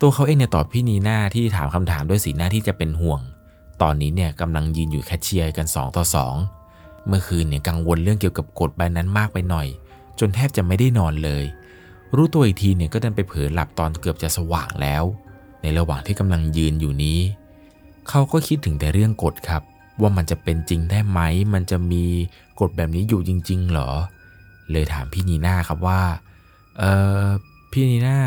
[0.00, 3.20] ตัวเขาเองเนี่ยตอบพี่นีน่าที่ถามคำถามด้วยสีหน้าที่จะเป็นห่วง
[3.82, 6.04] ตอนนี้เนี่ยกำลังยืนอยู่แคชเชียร์กัน 2 ต่อ
[6.56, 9.66] 2 เมื่อคืนเนี่ยกังวลเรื่องเกี่ยวกับกฎใบนั้นมากไปหน่อย
[10.18, 11.44] จนแทบจะไม่ได้นอนเลย
[12.16, 15.04] รู้ตัวอีกทีเนี่ยก็ดันไปเผลอหลับตอนเกือบจะสว่างแล้ว
[15.62, 17.18] ในระหว่างที่กำลังยืนอยู่นี้
[18.08, 19.62] เขาก็คิดถึงแต่เรื่องกฎครับ
[20.00, 21.20] ว่ามันจะเป็นจริงได้ไหม
[21.54, 22.04] มันจะมี
[22.60, 23.90] กฎแบบนี้อยู่จริง ๆ หรอ
[24.70, 26.00] เลยถามพี่นีน่าครับว่า
[26.78, 26.84] เอ
[27.20, 27.22] อ
[27.72, 28.18] พี่นีน่า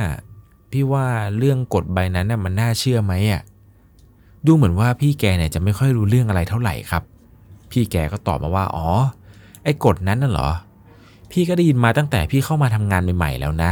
[0.72, 1.06] พี่ว่า
[1.38, 3.42] เรื่องกฎใบนั้นน่ะมันน่าเชื่อไหมอะ
[4.46, 7.04] ดูเหมือนว่าพี่แกเนี่ยจะไม่ค่อยรู้เรื่องอะไรเท่าไหร่ครับ
[7.72, 8.88] พี่แกก็ตอบมาว่าอ๋อ
[9.64, 10.50] ไอ้กฎนั้นน่ะเหรอ
[11.32, 13.72] พี่ก็ได้ยินมาตั้งแต่พี่เข้ามาทำงานใหม่ๆแล้วนะ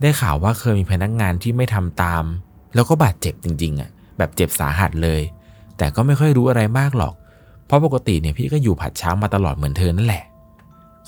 [0.00, 2.24] ได้ข่าวว่าเคยมีพนักงานที่ไม่ทำตาม
[2.74, 5.22] แล้วก็บาดเจ็บจริง ๆอะแบบเจ็บสาหัสเลย
[5.78, 7.14] แต่ก็ไม่ค่อยรู้อะไรมากหรอก
[7.66, 10.24] เพราะปกติเนี่ยพี่ก็อยู่ผัดเช้ามาตลอดเหมือนเธอนั่นแหละ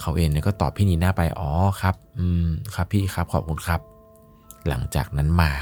[0.01, 3.92] เขาเองเนี่ยก็ตอบพี่นีน่าไปอ๋อครับ อืมครับพี่ครับขอบคุณครับ
[4.69, 5.53] หลังจากนั้นมา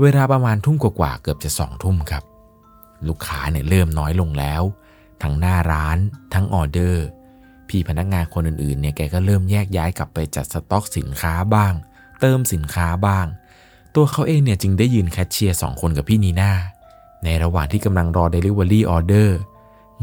[0.00, 2.24] เวลาประมาณทุ่มกว่าๆเกือบจะสองทุ่มครับ
[3.08, 4.62] ลูกค้าเนี่ยเริ่มน้อยลงแล้ว
[5.22, 5.98] ทั้งหน้าร้าน
[6.34, 7.06] ทั้งออเดอร์
[7.68, 11.72] พี่พนักงานคนอื่นๆเนี่ยแกก็เริ่มแยกย้ายกลับไปจัดสต็อกสินค้าบ้าง
[12.20, 13.26] เติมสินค้าบ้าง
[13.94, 16.52] ตัวเขาเองเนี่ยจึงได้ยืนแคชเชียร์สองคนกับพี่นีน่า
[17.24, 19.30] ในระหว่างที่กำลังรอ Delivery Order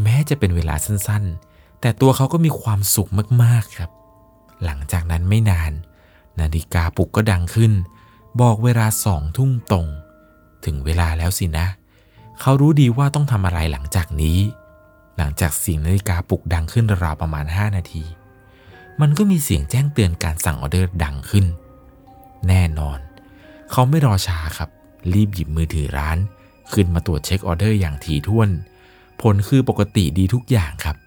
[0.02, 3.10] แม้จะเป็นเวลาสั้นๆ แต่ตัวเขาก็มีความสุข
[3.44, 3.92] มากๆครับ
[4.64, 5.72] หลังจากนั้นไม่นาน
[6.40, 7.72] นาฬิกาปลุกก็ดังขึ้น
[8.42, 9.88] บอกเวลาสองทุ่มตรง
[10.66, 11.68] ถึงเวลาแล้วสินะ
[12.42, 14.40] เขารู้ดีว่าต้องทำอะไรหลังจากนี้
[15.18, 18.04] หลังจากเสียงนาฬิกาปลุกดังขึ้นราวประมาณ 5 นาที
[19.02, 21.46] มันก็มีเสียงแจ้งเตือนการสั่งออเดอร์ดังขึ้น
[22.48, 23.00] แน่นอน
[23.72, 24.70] เขาไม่รอช้าครับ
[25.14, 26.18] รีบหยิบมือถือร้าน
[26.74, 28.50] ขึ้นมาตรวจเช็คออเดอร์อย่างถี่ถ้วน
[29.22, 30.98] ผลคือปกติดีทุกอย่างครับ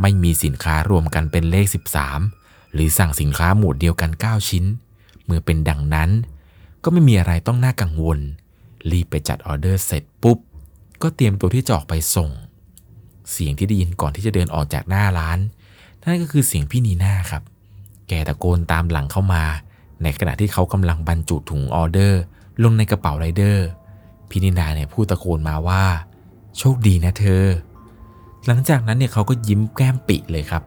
[0.00, 1.66] ไม่มีสินค้ารวมกันเป็นเลข
[2.20, 4.64] 13 หรือสั่งสินค้าหมวดเดียวกัน 9 ชิ้น
[5.24, 6.10] เมื่อเป็นดังนั้น
[6.84, 8.18] ก็ไม่มีอะไรต้องน่ากังวล
[8.90, 10.38] รีบไปจัดออเดอร์เสร็จปุ๊บ
[11.02, 12.30] ก็เตรียมตัวที่จะออกไปส่ง
[13.30, 15.38] เสียงที่ได้ยินก่อนที่จะเดินออกจากหน้าร้าน
[16.02, 17.42] นั่นก็คือเสียงพี่นีน่าครับ
[18.08, 19.42] แกตะโกนตามหลังเข้ามา
[20.02, 22.22] ในขณะที่เขากำลังบรรจุถุงออเดอร์
[22.62, 23.66] ลงในกระเป๋าไรเดอร์
[24.28, 25.84] พี่นินาเนี่ยพูดตะโกนมาว่า
[26.58, 27.44] โชคดีนะเธอ
[28.46, 30.62] หลังจากนั้นเนี่ยเขาก็ยิ้มแก้มปิเลยครับ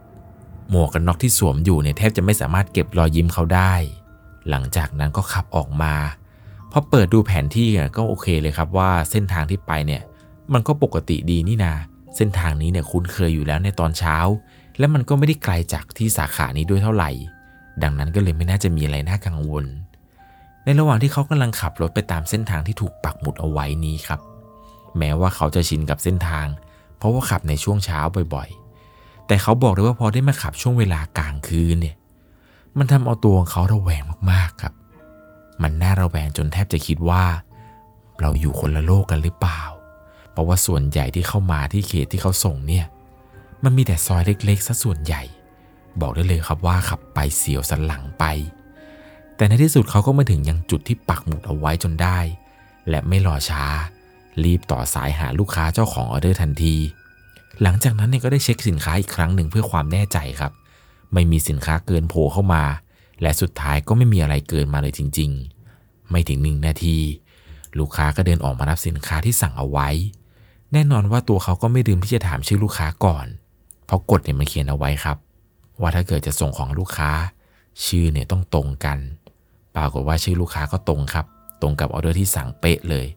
[0.69, 3.73] หมวกกันน็อกที่สวมอยู่เนี่ยแทบจะไม่สามารถเก็บรอยยิ้มเขาได้
[4.49, 5.93] หลังจากนั้นก็ขับออกมา
[6.71, 10.01] พอเปิดดูแผนที่ก็โอเคเลยครับว่าเส้นทางที่ไปเนี่ย
[10.53, 11.73] มันก็ปกติดีนี่นา
[12.15, 14.17] เส้นทางนี้เนี่ยคุ้นเคยอยู่แล้วในตอนเช้า
[14.79, 17.11] และมันก็ไม่ได้ไกลจากที่สาขานี้ด้วยเท่าไหร่
[17.83, 19.65] ดังนั้นก็เลยไม่น่าจะมีอะไรน่ากังวล
[20.63, 24.19] ในระหว่างที่เขากำลังขับรถไปตามเส้นทางที่ถูกปักหมุดเอาไว้นี้ครับ
[24.97, 26.47] แม้ว่าเขาจะชินกับเส้นทาง
[26.97, 27.99] เพราะว่าขับในช่วงเช้า
[28.33, 31.95] บ่อยๆ แต่เขาบอกเลยว่าพอได้มาขับช่วงเวลากลางคืนเนี่ย
[32.77, 34.73] มันทำเอาตัวของเขาระแวงมากๆครับ
[35.61, 37.23] มันน่าระแวงจนแทบจะคิดว่า
[38.21, 39.61] เราอยู่คนละโลกกันหรือเปล่า
[40.31, 42.85] เพราะว่าส่วนใหญ่ที่เข้ามาที่เขตที่เขาส่งเนี่ย
[43.63, 45.21] มันมีแต่ซอยเล็กๆซะส่วนใหญ่
[46.01, 48.23] บอกได้เลยครับว่าขับไปเสียวสันหลังไป
[49.35, 52.19] แต่ในที่สุดเขาก็มาถึงยังจุดที่ปักหมุดเอาไว้จนได้
[52.89, 53.63] และไม่รอช้า
[54.43, 56.75] รีบต่อสายหาลูกค้าเจ้าของออเดอร์ทันที
[57.61, 60.51] หลังจากนั้นเนี่ยก็ได้เช็คสินค้าอีกครั้งหนึ่งเพื่อความแน่ใจครับ
[61.13, 62.63] ไม่มีสินค้าเกินโผล่เข้ามา
[63.21, 65.31] และสุดท้ายก็ไม่มีอะไรเกินมาเลยจริง
[65.71, 66.97] ๆ ไม่ถึงหนึ่งนาที
[67.79, 69.89] ลูกค้าก็เดินออกมารับสินค้าที่สั่งเอาไว้
[70.73, 73.25] แน่นอนว่าตัวเขาก็ไม่ลืมที่จะถามชื่อลูกค้าก่อน
[73.85, 75.17] เพราะกฎเนี่ยมันเขียนเอาไว้ครับ
[75.81, 77.11] ว่าถ้าเกิดจะส่งของลูกค้า
[77.85, 78.97] ชื่อเนี่ยต้องตรงกัน
[79.75, 81.25] ปรากฏว่าชื่อลูกค้าก็ตรงครับ
[81.61, 83.07] ตรงกับออเดอร์ที่สั่งเป๊ะเลย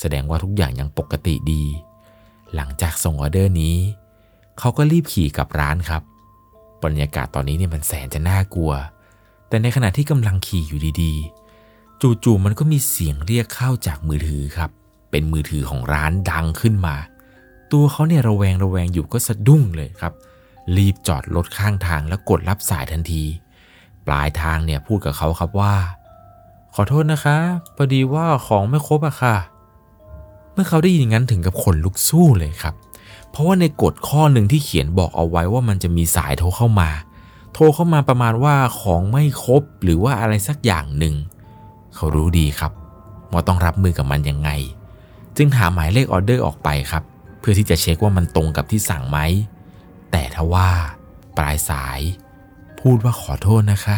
[0.00, 1.64] แสดงว่าทุกอย่างยังปกติดี
[2.54, 3.76] หลังจากส่งออเดอร์นี้
[4.58, 6.02] เขาก็รีบขี่กลับร้านครับ
[6.84, 8.72] บรรยากาศตอนนี้เนี่ยมันแสนจะน่ากลัว
[9.48, 14.70] แต่ในขณะที่กำลังขี่อยู่ดีๆ จู่ๆมันก็มีเสียงเรียกเข้าจากมือถือครับ
[15.10, 16.96] เป็นมือถือของร้านดังขึ้นมา
[17.72, 20.12] ตัวเขาเนี่ยระแวงระแวงอยู่ก็สะดุ้งเลยครับ
[20.76, 23.24] รีบจอดรถข้างทางแล้วกดรับสายทันที
[24.06, 25.74] ปลายทางเนี่ยพูดกับเขาครับว่า
[26.74, 27.38] ขอโทษนะคะ
[27.76, 29.36] พอดีว่าของไม่ครบอะค่ะ
[30.52, 32.74] เมื่อเขาได้ยินงั้นถึงกับขนลุกสู้เลยครับ
[33.32, 36.90] เพราะว่าในกฎข้อหนึ่งที่เขียนบอกเอาไว้ว่ามันจะมีสายโทรเข้ามา
[37.54, 41.14] โทรเข้ามาประมาณว่าของไม่ครบหรือว่าอะไรสักอย่างหนึ่ง
[41.94, 42.72] เขารู้ดีครับ
[43.32, 44.50] ว่าต้องรับมือกับมันยังไง
[45.36, 47.02] จึงหาหมายเลขออเดอร์ออกไปครับ
[47.38, 49.18] เพื่อที่จะเช็คว่ามันตรงกับที่สั่งไหม
[50.10, 50.68] แต่ทว่า
[51.36, 52.00] ปลายสาย
[52.80, 53.96] พูดว่าขอโทษนะคะ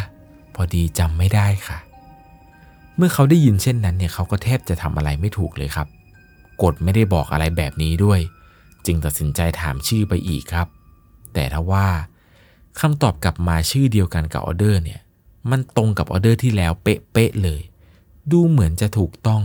[0.54, 1.78] พอดีจำไม่ได้ค่ะ
[2.96, 5.88] เมื่อเขาได้ยินเช่นนั้นเนี่ยเขาก็แทบจะทำอะไรไม่ถูกเลยครับ
[6.62, 8.20] กฎไม่ได้บอกอะไรแบบนี้ด้วย
[8.86, 10.66] จึงตัดสินใจถามชื่อไปอีกครับ
[11.32, 11.88] แต่ถ้าว่า
[12.80, 15.00] คำตอบกลับมาชื่อเดียวกันกับออเดอร์เนี่ย
[15.50, 17.62] มันตรงกับออเดอร์ที่แล้วเป๊ะๆเลย
[18.30, 19.42] ดูเหมือนจะถูกต้อง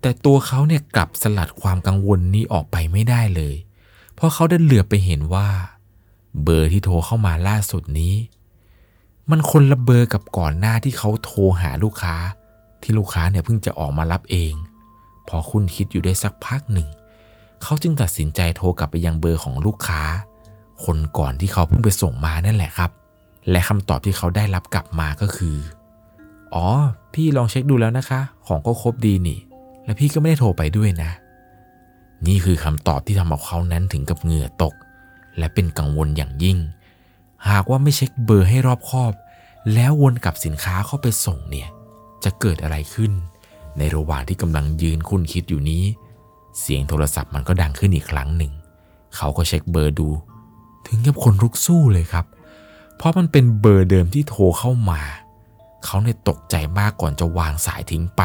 [0.00, 3.54] แต่ตัวเขาเนี่ยกลับสลัดความกังวลนี้ออกไปไม่ได้เลย
[4.14, 5.48] เพราะเขาได้เหลือบไปเห็นว่า
[6.42, 8.14] เบอร์ที่โทรเข้ามาล่าสุดนี้
[9.30, 12.16] มันคนละเบอร์กับก่อนหน้าที่เขาโทรหาลูกค้า
[12.82, 14.54] ที่ลูกค้าเนี่ยเพิ่งจะออกมารับเอง
[15.28, 16.88] พอครุ่นคิดอยู่ได้สักพักหนึ่ง
[17.62, 20.02] เขาจึงตัดสินใจโทรกลับไปยังเบอร์ของลูกค้า
[20.84, 22.90] คนก่อนที่เขาเพิ่งไปส่งมานั่นแหละครับ
[23.50, 25.56] และคำตอบที่เขาได้รับกลับมาก็คือ
[26.54, 26.66] อ๋อ
[27.14, 29.38] พี่ลองเช็คดูแล้วนะคะ ของก็ครบดีนี่
[29.84, 31.10] และพี่ก็ไม่ได้โทรไปด้วยนะ
[32.26, 34.74] นี่คือคำตอบที่ทำเอาเขานั้นถึงกับเหงื่อตก
[35.38, 36.58] และเป็นกังวลอย่างยิ่ง
[37.50, 39.12] หากว่าไม่เช็คเบอร์ให้รอบคอบ
[39.74, 41.68] แล้ววนกลับสินค้าเข้าไปส่งเนี่ย
[42.24, 43.12] จะเกิดอะไรขึ้น
[43.78, 45.84] ในระหว่างที่กำลังยืนคุ้นคิดอยู่นี้
[46.60, 48.52] เสียงโทรศัพท์มันก็ดังขึ้นอีกครั้งหนึ่ง
[49.16, 50.08] เขาก็เช็คเบอร์ดู
[50.86, 52.26] ถึงกับคนลุกสู้เลยครับ
[52.96, 55.02] เพราะมันเป็นเบอร์เดิมที่โทรเข้ามา
[55.84, 58.22] เขาเนี่ยตกใจมากก่อนจะวางสายทิ้งไป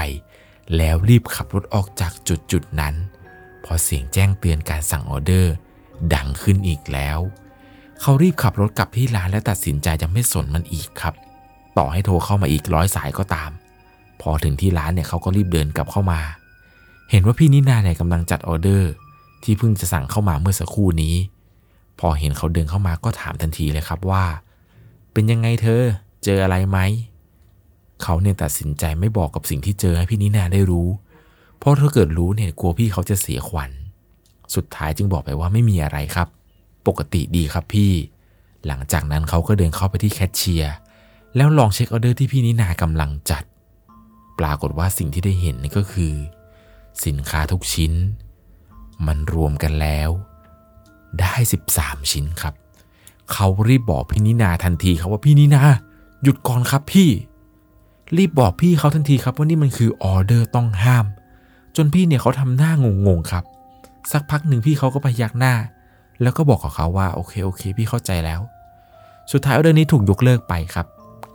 [0.77, 2.95] แล้วรีบขับรถออกจากจุดจุดนั้น
[3.65, 5.53] พอเสียงแจ้งเตือนการสั่งออเดอร์
[6.13, 7.19] ดังขึ้นอีกแล้ว
[8.01, 11.13] เขารีบขับรถกลับที่ร้านและตัดสินใจจะไม่สนมันอีกครับ
[11.77, 13.51] ต่อให้โทรเข้ามาอีกร้อยสายก็ตาม
[14.21, 16.19] พอถึงที่ร้านเนี่ยเขาก็รีบเดินกลับเข้ามา
[17.11, 18.91] เห็นว่าพี่นินาเนี่ยกำลังจัดออเดอร์
[19.43, 21.15] ที่เพิ่งจะสั่งเข้ามาเมื่อสักครู่นี้
[21.99, 24.25] พอเห็นเขาเดินเข้ามาก็ถามทันทีเลยครับว่า
[25.13, 25.81] เป็นยังไงเธอ
[26.23, 26.79] เจออะไรไหม
[28.03, 30.87] เขาเนี่ยตัดสินใจไม่บอกกับสิ่งที่เจอให้พี่นินาได้รู้
[31.57, 33.71] เพราะถ้าเกิดรู้เนี่ยกลัวพี่เขาจะเสียขวัญ
[34.55, 36.27] สุดท้ายจึงบอกไปว่าไม่มีอะไรครับ
[36.87, 37.91] ปกติดีครับพี่
[38.67, 40.73] หลังจากนั้นเขาก็เดินเข้าไปที่แคชเชียร์
[41.35, 43.43] แล้วลองเช็คออเดอร์ที่พี่นินากำลังจัด
[44.39, 46.13] ปรากฏว่าสิ่งที่ได้เห็นนี่ก็คือ
[47.05, 47.93] สินค้าทุกชิ้น
[49.07, 50.09] มันรวมกันแล้ว
[51.19, 51.33] ได้
[51.71, 52.53] 13 ชิ้นครับ
[53.31, 55.63] เขารีบบอกพี่นินาทันทีครับว่าพี่นินา
[56.23, 57.09] หยุดก่อนครับพี่
[58.17, 61.05] รีบบอกพี่เขาทันทีครับว่านี่มันคือออเดอร์ต้องห้าม
[61.75, 62.71] จนพี่เนี่ยเขาทำหน้า
[63.05, 63.43] งงๆครับ
[64.11, 65.53] สักพักหนึ่งพี่เขาก็พยักหน้า
[66.21, 68.41] แล้วก็บอกกับเขาว่าโอเคโอเค พี่เข้าใจแล้ว
[69.31, 70.87] สุดท้ายออเดอร์นี้ถูกยกเลิกไปครับ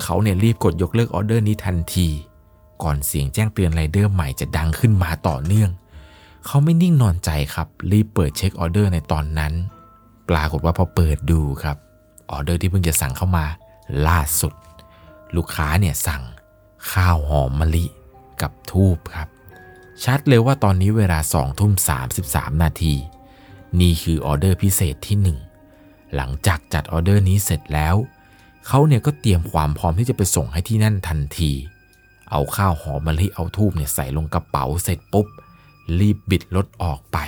[0.03, 2.09] เขาเนี่ยรีบกดยกเลิกออเดอร์นี้ทันที
[2.83, 5.71] ก่อนเสียงแจ้งเตือนไรเดอร์ใหม่จะดังขึ้นมาต่อเนื่อง
[6.47, 9.53] เขาไม่นิ่งนอนใจครับ รีบเปิดเช็คออเดอร์ในตอนนั้น
[10.29, 11.77] ปรากฏว่าพอเปิดดูครับ
[12.31, 13.47] ออเดอร์ที่เพิ่งจะสั่งเข้ามา
[14.07, 14.55] ล่าสุด
[15.37, 16.23] ลูกค้าเนี่ยสั่ง
[16.93, 17.87] ข้าวหอมมะลิ
[18.43, 19.29] กับธูปครับ
[20.05, 21.73] ชัดเลยว่าตอนนี้เวลา2ทุ่ม
[22.19, 22.95] 33 นาที
[23.81, 25.17] นี่คือออเดอร์พิเศษที่
[25.65, 27.95] 1 หลังจากจัดออเดอร์นี้เสร็จแล้ว
[28.67, 31.53] เขาเนี่ยก็เตรียมความพร้อมที่จะไปส่งให้ที่นั่นทันที
[32.33, 35.27] เอาข้าวหอมมะลิเอาทูบเนี่ยใส่ลงกระเป๋าเสร็จปุ๊บ
[35.99, 37.19] รีบบิดรถออกไป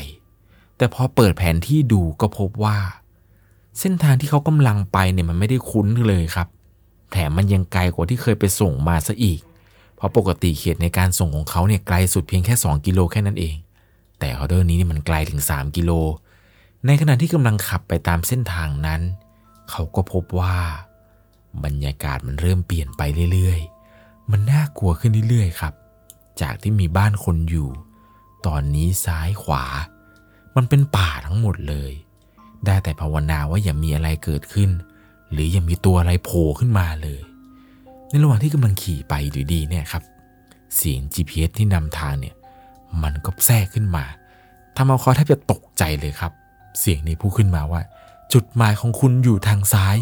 [0.77, 2.79] แต่พอเปิดแผนที่ดูก็พบว่า
[3.79, 6.49] เส้นทางที่เขากำลังไปเนี่ยมันไม่ได้คุ้นเลยครับ
[7.13, 9.41] แถมมันยังไกลกว่าที่เคยไปส่งมาซะอีก
[9.97, 13.57] เพราะปกติเขตในการส่งของเขาเนี่ยไกลสุดเพียงแค่ 2 กิโลแค่นั้นเอง
[14.19, 15.91] แต่ออเดอร์นี้นี่มันไกลถึง 3 กิโล
[16.87, 19.01] ในขณะที่กำลังขับไปตามเส้นทางนั้น
[19.71, 20.57] เขาก็พบว่า
[21.65, 23.74] บรรยากาศมันเริ่มเปลี่ยนไปเรื่อยๆ
[24.31, 25.75] มันน่ากลัวขึ้นเรื่อยๆครับ
[26.41, 27.69] จากที่มีบ้านคนอยู่
[28.47, 29.65] ตอนนี้ซ้ายขวา
[30.57, 31.93] มันเป็นป่าทั้งหมดเลย
[32.65, 34.71] ได้แต่ภาวนาว่าอย่ามีอะไรเกิดขึ้น
[35.31, 37.21] หรืออย่ามีตัวอะไรโผล่ขึ้นมาเลย
[38.09, 40.03] ในระหว่างที่กำลังขี่ไปอยู่ดีเนี่ยครับ
[40.77, 42.35] เสียง GPS ที่นำทางเนี่ย
[43.03, 44.05] มันก็แทรกขึ้นมา
[44.77, 46.33] ทำเอาเขาแทบจะตกใจเลยครับ
[46.81, 47.81] เสียงนี้พูดขึ้นมาว่า
[48.33, 49.97] จุดหมายของคุณอยู่ทางซ้าย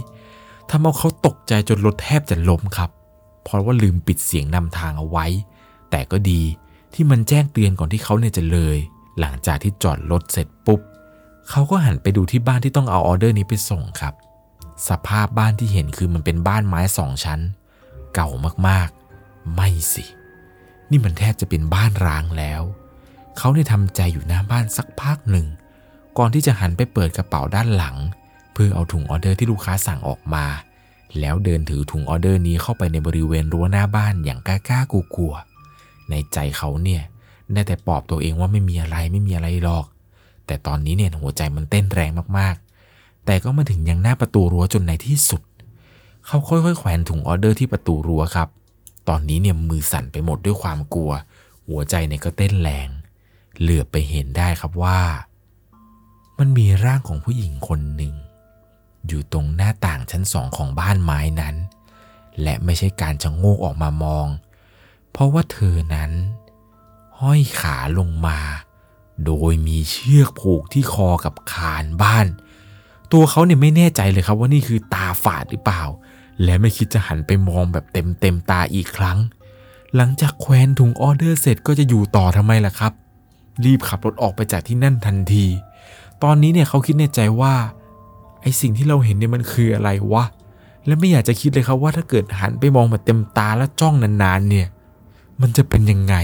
[0.70, 2.90] ทำเอาเขาตกใจจนรถแทบจะล้มครับ
[3.42, 5.26] เพราะว่าลืมปิดเสียงนำทางเอาไว้
[5.90, 6.42] แต่ก็ดี
[6.94, 8.76] ที่มันแจ้งเตือนก่อนที่เขาเนี่ยจะเลย
[9.20, 10.80] หลังจากที่จอดรถเสร็จปุ๊บ
[11.50, 14.14] เขาก็หันไปดูที่บ้านที่ต้องเอาออเดอร์นี้ไปส่งครับ
[14.88, 17.40] สภาพบ้านที่เห็นคือมันเป็นบ้านไม้สองชั้น
[18.14, 18.28] เก่า
[18.68, 20.04] มากๆ ไม่สิ
[20.90, 22.62] นี่มันแทบจะเป็นบ้านร้างแล้ว
[23.38, 25.46] เขาเนี่ยทำใจอยู่หน้าบ้านสักพักหนึ่ง
[26.18, 27.96] ก่อนที่จะหันไปเปิดกระเป๋าด้านหลัง
[28.52, 30.44] เพื่อเอาถุงออเดอร์ที่ลูกค้าสั่งออกมา
[31.20, 37.02] แล้วเดินถือถุงออเดอร์นี้เข้าไปในบริเวณรั้วหน้าบ้านอย่างกล้าๆกลัวๆในใจเขาเนี่ย
[37.52, 39.86] ได้แต่ปลอบตัวเองว่าไม่มีอะไรไม่มีอะไรหรอก
[40.46, 45.42] แต่ตอนนี้เนี่ยหัวใจมันเต้นแรงมากๆ แต่ก็มาถึงยังหน้าประตูรั้วจนในที่สุด
[46.26, 48.48] เขาค่อยๆแขวนถุงออเดอร์ที่ประตูรั้วครับ
[49.08, 51.12] ตอนนี้เนี่ยมือสั่นไปหมดด้วยความกลัว
[51.68, 52.88] หัวใจเนี่ยก็เต้นแรง
[53.60, 55.00] เหลือบไปเห็นได้ครับว่า
[56.38, 58.14] มันมีร่างของผู้หญิงคนหนึ่ง
[59.08, 61.56] อยู่ตรงหน้าต่างชั้นสองของบ้านไม้นั้น
[62.42, 64.26] และไม่ใช่การชะโงกออกมามอง
[65.12, 66.10] เพราะว่าเธอนั้น
[67.20, 68.38] ห้อยขาลงมา
[69.24, 72.26] โดยมีเชือกผูกที่คอกับคานบ้าน
[73.12, 75.82] ตัวเขาเนี่ยไม่แน่ใจเลยครับว่านี่คือตาฝาดหรือเปล่า
[76.42, 79.18] และไม่คิดจะหันไปมองแบบเต็มเต็มๆตาอีกครั้ง
[79.96, 82.92] หลังจากแควนถุงออเดอร์เสร็จก็จะอยู่ต่อทำไมล่ะครับ
[83.64, 85.46] รีบขับรถออกไปจากที่นั่นทันที
[86.22, 87.54] ตอนนี้เนี่ยเขาคิดในใจว่า
[88.42, 90.24] ไอสิ่งที่เราเห็นเนี่ยมันคืออะไรวะ
[90.86, 94.66] และไม่อยากจะคิดเลยครับว่าถ้าเกิดหันไปมองแบบเต็มตาแล้วจ้องนานๆเนี่ย
[95.40, 96.16] มันจะเป็นยังไง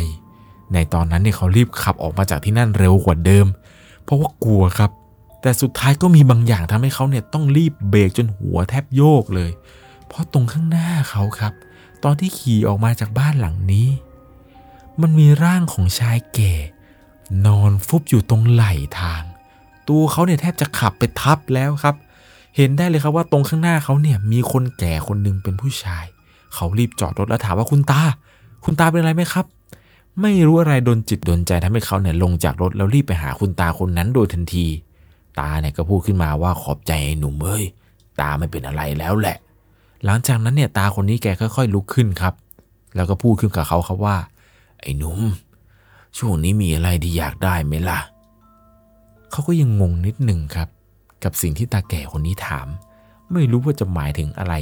[0.72, 3.46] ในตอนนั้นเนี่ยเขารีบขับออกมาจากที่นั่นเร็วกว่าเดิม
[4.04, 4.90] เพราะว่ากลัวครับ
[5.42, 9.50] แต่สุดท้ายก็มีบางอย่างทำให้เขาเนี่ยต้องรีบเบรกจนหัวแทบโยกเลย
[10.06, 11.52] เพราะตรงข้างหน้าเขาครับ
[12.04, 13.88] ตอนที่ขี่ออกมาจากบ้านหลังนี้
[15.00, 16.54] มันมีร่างของชายแก่
[17.46, 19.22] นอนฟุบอยู่ตรงไหล่ทาง
[19.88, 21.94] ตัวเขาเนี่ยแทบจะขับไปทับแล้วครับ
[22.56, 26.04] เห็นได้เลยครับว่าตรงข้างหน้าเขาเนี่ยมีคนแก่คนหนึ่งเป็นผู้ชาย
[26.54, 28.00] เขารีบจอดรถแล้วถามว่าคุณตา
[28.64, 29.46] คุณตาเป็นอะไรไหมครับ
[30.22, 34.66] ไม่รู้อะไรโดนจิตโดนใจทำให้เขาเนี่ยลงจากรถแล้วรีบไปหาคุณตาคนนั้นโดยทันที
[35.38, 37.64] ตาเนี่ยก็พูดขึ้นมาว่าขอบใจไอ้หนุ่มเอ้ย
[38.20, 39.36] ตาไม่เป็นอะไรแล้วแหละ
[40.04, 42.34] หลังจากนั้นเนี่ยตาคนนี้แกค่อยๆลุกขึ้นครับ
[42.96, 44.16] แล้วก็พูดขึ้นกับเขาครับว่า
[44.80, 45.20] ไอ้หนุ่ม
[46.18, 48.00] ช่วงนี้มีอะไรที่อยากได้ไหมล่ะ
[49.30, 50.68] เขาก็ยังงงนิดหนึ่งครับ
[51.24, 52.68] กับสิ่งที่ตาแก่คนนี้ถาม
[53.32, 54.54] ไม่รู้ว่าจะหมายถึงอะไร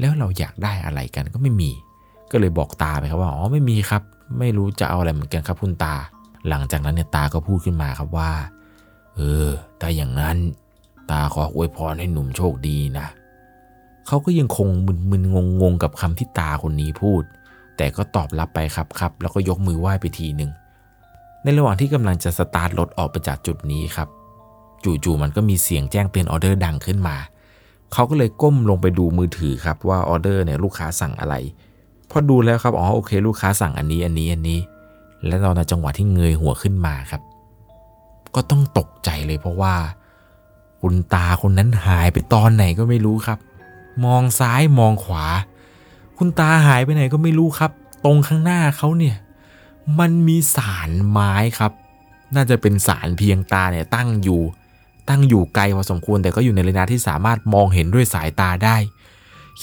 [0.00, 1.70] แล้วเราอยากได้อะไรกันก็ไม่มี
[2.30, 4.02] ก็เลยบอกตาไปครับว่าอ๋อไม่มีครับ
[4.38, 5.94] ไม่รู้จะเอาอะไรเหมือนกันครับคุณตา
[6.48, 8.32] หลังจากนั้นเนี่ยตาก็พูดขึ้นมาครับว่า
[9.14, 9.48] เออ
[9.80, 10.36] ถ้าอย่างนั้น
[11.10, 13.06] ตาขออวยพรให้หนุ่มโชคดีนะ
[14.06, 14.68] เขาก็ยังคง
[15.10, 17.22] มึนๆงงๆกับคำที่ตาคนนี้พูด
[17.76, 20.50] แต่ก็ตอบรับไปครับครับ แล้วก็ยกมือไหว้ไปทีหนึ่ง
[21.42, 24.08] ในระหว่างที่กำลังจะสตาร์ทรถออกไปจากจุดนี้ครับ
[24.84, 27.16] จู่ๆมันก็มีเสียงแจ้งเตือนออเดอร์ดังขึ้นมา
[27.92, 31.34] เขาก็เลยก้มลงไปดูมือถือครับว่าออเดอร์เนี่ยลูกค้าสั่งอะไร
[32.10, 34.58] พอดูแล้วครับอ๋อโอเค ลูกค้าสั่งอันนี้อันนี้อันนี้
[35.26, 37.22] และตอนจังหวะที่เงยหัวขึ้นมาครับ
[38.34, 39.74] ก็ต้องตกใจเลยเพราะว่า
[40.82, 43.38] คุณตาคนนั้นหายไปตอนไหนก็ไม่รู้ครับ
[44.04, 45.24] มองซ้ายมองขวา
[46.18, 47.70] คุณตาหายไปไหนก็ไม่รู้ครับ
[48.04, 49.16] ตรงข้างหน้าเขาเนี่ย
[49.98, 51.72] มันมีสารไม้ครับ
[52.34, 54.42] น่าจะเป็นสารเพียงตาเนี่ยตั้งอยู่
[55.08, 58.76] ตั้งอยู่ไกลพอสมควรแต่ก็อยู่ในระยะที่สามารถมองเห็นด้วยสายตาได้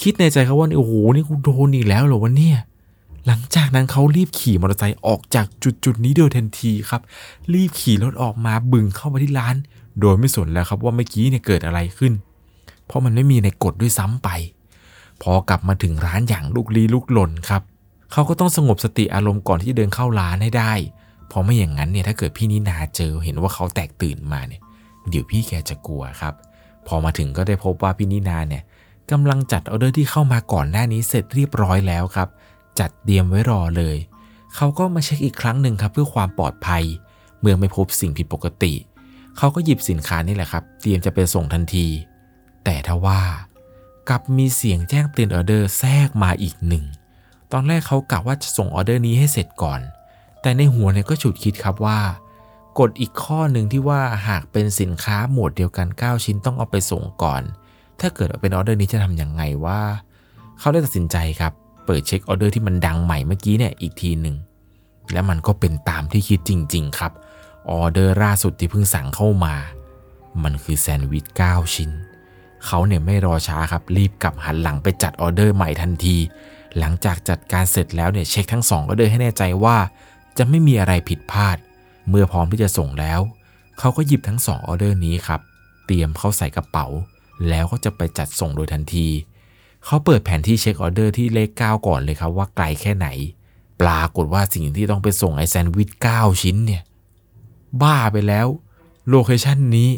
[0.00, 2.58] คิดในใจเขาว่าโอ้โหนี่กูโดนอีกแล้วเหรอวะเนี่ย
[3.26, 7.02] หลังจากนั้นเขารีบขี่มอเตอร์ไซค์ออกจากจุดจุดนี้โดยทันทีครับ
[7.54, 9.54] รีบขี่รถออกมาบึงเข้ามาที่ร้าน
[10.00, 12.12] โดยไม่สนแล้วครับว่าเมื่อกี้เนี่ยเกิดอะไรขึ้น
[12.86, 14.28] เพราะมันไม่มีในกฎด้วยซ้ำไป
[15.22, 17.62] พอกลับมาถึงร้านอย่างลุกลี้ลุกหล่นครับ
[18.12, 20.72] เขาก็ต้องสงบสติอารมณ์ก่อนที่จะเดินเข้าร้านให้ได้
[21.28, 24.60] เพราะไม่อย่างนั้นเนี่ยถ้าเกิดพี่นินาเจอเห็นว่าเขาแตกตื่นมาเนี่ย
[25.08, 26.34] เดี๋ยวพี่แกจะกลัวครับ
[26.86, 28.62] พอมาถึงก็ได้พบว่าพี่นินาเนี่ย
[29.10, 32.28] กำลังจัดออเดอร์ที่เข้ามาก่อนหน้านี้เสร็จเรียบร้อยแล้วครับ
[32.78, 33.96] จัดเตรียมไว้รอเลย
[34.54, 36.84] เขาก็มาเช็คอีกครั้งหนึ่งครับเพื่อความปลอดภัย
[37.40, 38.74] เมื่อไม่พบสิ่งผิดปกติ
[39.36, 41.86] เขาก็หยิบสินค้านี่แหละครับ เตรียมจะไปส่งทันที
[42.64, 43.20] แต่ทว่า
[44.08, 46.84] กลับมีเสียงแจ้งเตือนออเดอร์แทรกมาอีกหนึ่ง
[47.52, 49.80] ตอนแรกเขากะว่าจะส่งออเดอร์นี้ให้เสร็จก่อน
[50.40, 51.98] แต่ในหัวเนี่ยก็ฉุกคิดครับว่า
[52.78, 57.42] กฎอีกข้อหนึ่งที่ว่าหากเป็นสินค้าหมวดเดียวกัน 9 ชิ้นต้องเอาไปส่งก่อน
[58.00, 59.80] ถ้าเกิดเป็นออเดอร์นี้จะทำยังไงว่า
[60.58, 61.52] เขาได้ตัดสินใจครับ
[61.86, 64.36] เปิดเช็คออเดอร์ที่มันดังใหม่เมื่อกี้เนี่ยอีกทีหนึ่ง
[65.12, 67.12] และมันก็เป็นตามที่คิดจริง ๆ ครับ
[67.70, 69.54] ออเดอร์ล่าสุดที่เพิ่งสั่งเข้ามา
[70.42, 71.90] มันคือแซนด์วิช 9 ชิ้น
[72.66, 76.16] เขาเนี่ยไม่รอช้าครับ รีบกลับหันหลังไปจัดออเดอร์ใหม่ทันที
[76.78, 79.76] หลังจากจัดการเสร็จแล้วเนี่ยเช็คทั้งสองออเดอร์ให้แน่ใจว่า
[80.38, 83.20] จะไม่มีอะไรผิดพลาดเมื่อพร้อมที่จะส่งแล้ว
[83.78, 85.40] เขาก็หยิบทั้งสองออเดอร์นี้ครับ
[85.86, 86.86] เตรียมเข้าใส่กระเป๋า
[87.48, 89.08] แล้วก็จะไปจัดส่งโดยทันที
[89.84, 93.08] เขาเปิดแผนที่เช็คออเดอร์ที่เลข 9 ก่อนเลยครับว่าไกลแค่ไหน
[93.80, 96.82] ปรากฏว่าสิ่งที่ต้องไปส่งไอแซนด์วิช9ชิ้นเนี่ย
[97.82, 98.46] บ้าไปแล้ว
[99.08, 99.90] โลเคชันนี้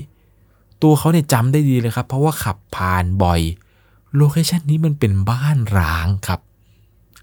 [0.83, 3.41] ตัวเขาเนี่ยจำได้ดีเลยครับ เพราะว่าขับผ่านบ่อย
[4.17, 6.41] โลเคชันนี้มันเป็นบ้านร้างครับ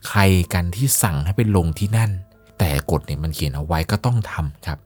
[0.07, 0.21] ใคร
[0.53, 2.11] กันที่สั่งให้ไปลงที่นั่น
[2.65, 4.79] แต่กฎเนี่ยมันเขียนเอาไว้ก็ต้องทำครับ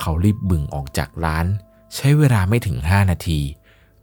[0.00, 1.46] เขารีบบึ่งออกจากร้าน
[1.94, 3.40] ใช้เวลาไม่ถึง 5 นาที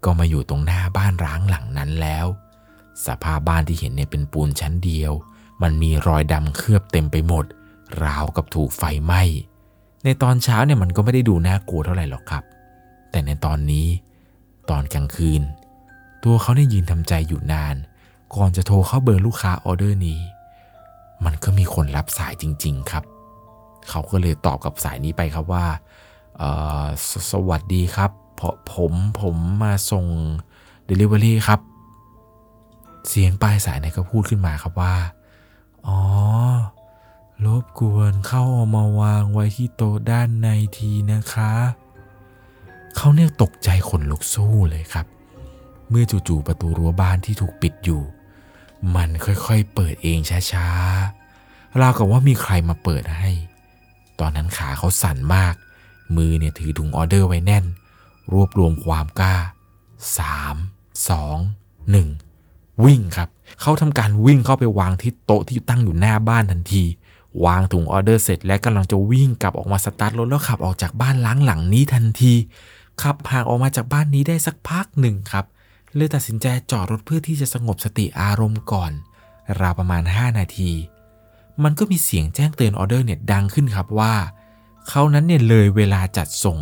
[0.03, 2.25] ก็มาอยู่ตรงหน้าบ้านร้างหลังนั้นแล้ว
[3.05, 5.11] สภาพบ้านที่เห็นเนี่ยเป็นปูนชั้นเดียว
[5.61, 7.45] มันมีรอยดำเคลือบเต็มไปหมด
[8.03, 9.21] ราวกับถูกไฟไหม้
[10.03, 12.43] ในตอนเช้าเนี่ยมันก็ไม่ได้ดูน่ากลัวเท่าไหร่หรอกครับ
[13.11, 13.87] แต่ในตอนนี้
[14.69, 15.41] ตอนกลางคืน
[16.23, 17.75] ตัวเขาได้ยืนทำใจอยู่นาน
[18.35, 20.21] ก่อนจะโทรเข้าเบอร์ลูกค้าออเดอร์นี้
[21.25, 23.03] มันก็มีคนรับสายจริง ๆ ครับ
[23.89, 25.65] เขาก็เลยตอบกับสายนี้ไปครับว่า
[27.09, 28.11] สสวัสดีครับ
[28.73, 30.05] ผมผมมาส่ง
[30.89, 31.59] Delivery ครับ
[33.09, 34.95] เสียงปลายสายเนี่ยก็พูดขึ้นมาครับว่า
[35.87, 35.99] อ๋อ
[37.45, 41.51] รบกวนเข้าเอามาวางไว้ที่โต๊ะด้านในทีนะคะ
[42.95, 45.05] เขาเนี่ยตกใจขนลุกสู้เลยครับ
[45.89, 48.01] เมื่อจู่ๆประตูรั้วบ้านที่ถูกปิดอยู่
[48.95, 50.19] มันค่อยๆเปิดเอง
[50.51, 53.29] ช้าๆราวกับว่ามีใครมาเปิดให้
[54.21, 55.55] ตอนนั้นขาเขาสั่นมาก
[56.15, 57.65] มือเนี่ยถือถุงออเดอร์ไว้แน่น
[58.33, 59.35] รวบรวมความกล้า
[60.17, 63.29] 3 2 1 วิ่งครับ
[63.61, 66.83] เขาทำการวิ่งเข้าไปวางที่โต๊ะที่ตั้งอยู่หน้าบ้านทันที
[67.45, 72.33] วางถุงออเดอร์เสร็จและกำลังจะวิ่งกลับออกมาสตาร์ทรถแล้วขับออกจากบ้านล้างหลังนี้ทันที
[73.01, 75.45] ขับห่างออกมาจากบ้านนี้ได้สักพักหนึ่งครับ
[75.95, 78.91] เลยตัดสินใจจอดรถเพื่อที่จะสงบสติอารมณ์ก่อน
[79.59, 80.71] ราวประมาณ 5 นาที
[81.63, 84.13] มันก็มีเสียงแจ้งเตือนออเดอร์เนี่ยดังขึ้นครับว่า
[84.89, 86.59] เขานั้นเนี่ยเลยเวลาจัดส่ง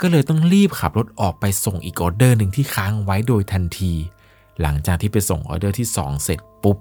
[0.00, 3.92] ก็เลยต้องรีบขับรถออกไปส่งอีกออเดอร์หนึ่งที่ค้างไว้โดยทันที
[4.60, 6.76] หลังจากที่ไปส่งออเดอร์ที่ 2 เสร็จปุ๊บ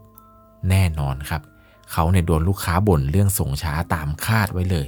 [0.69, 1.41] แน่นอนครับ
[1.91, 4.87] เขาเนี่ยโดนลูกค้าบ่นเรื่องส่งช้าตามคาดไว้เลย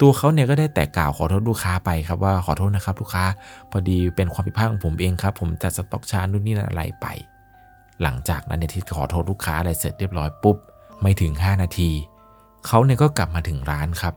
[0.00, 3.24] ตัวเขาเนี่ยก็ได้แต่กล่าวขอโทษลูกค้าไปครับว่าขอโทษนะครับลูกค้า
[3.70, 7.06] พอดีเป็นความผิดพลาดของผมเองครับ ผมจัดสต็อกช้านู่นนี่นั่นอะไรไป
[8.02, 10.56] หลังจากนั้นเนี่ยที่ขอโทษลูกค้าอะไรเสร็จเรียบร้อยปุ๊บ
[11.02, 11.90] ไม่ถึง 5 นาที
[12.66, 14.14] เขาเนี่ยก็กลับมาถึงร้านครับ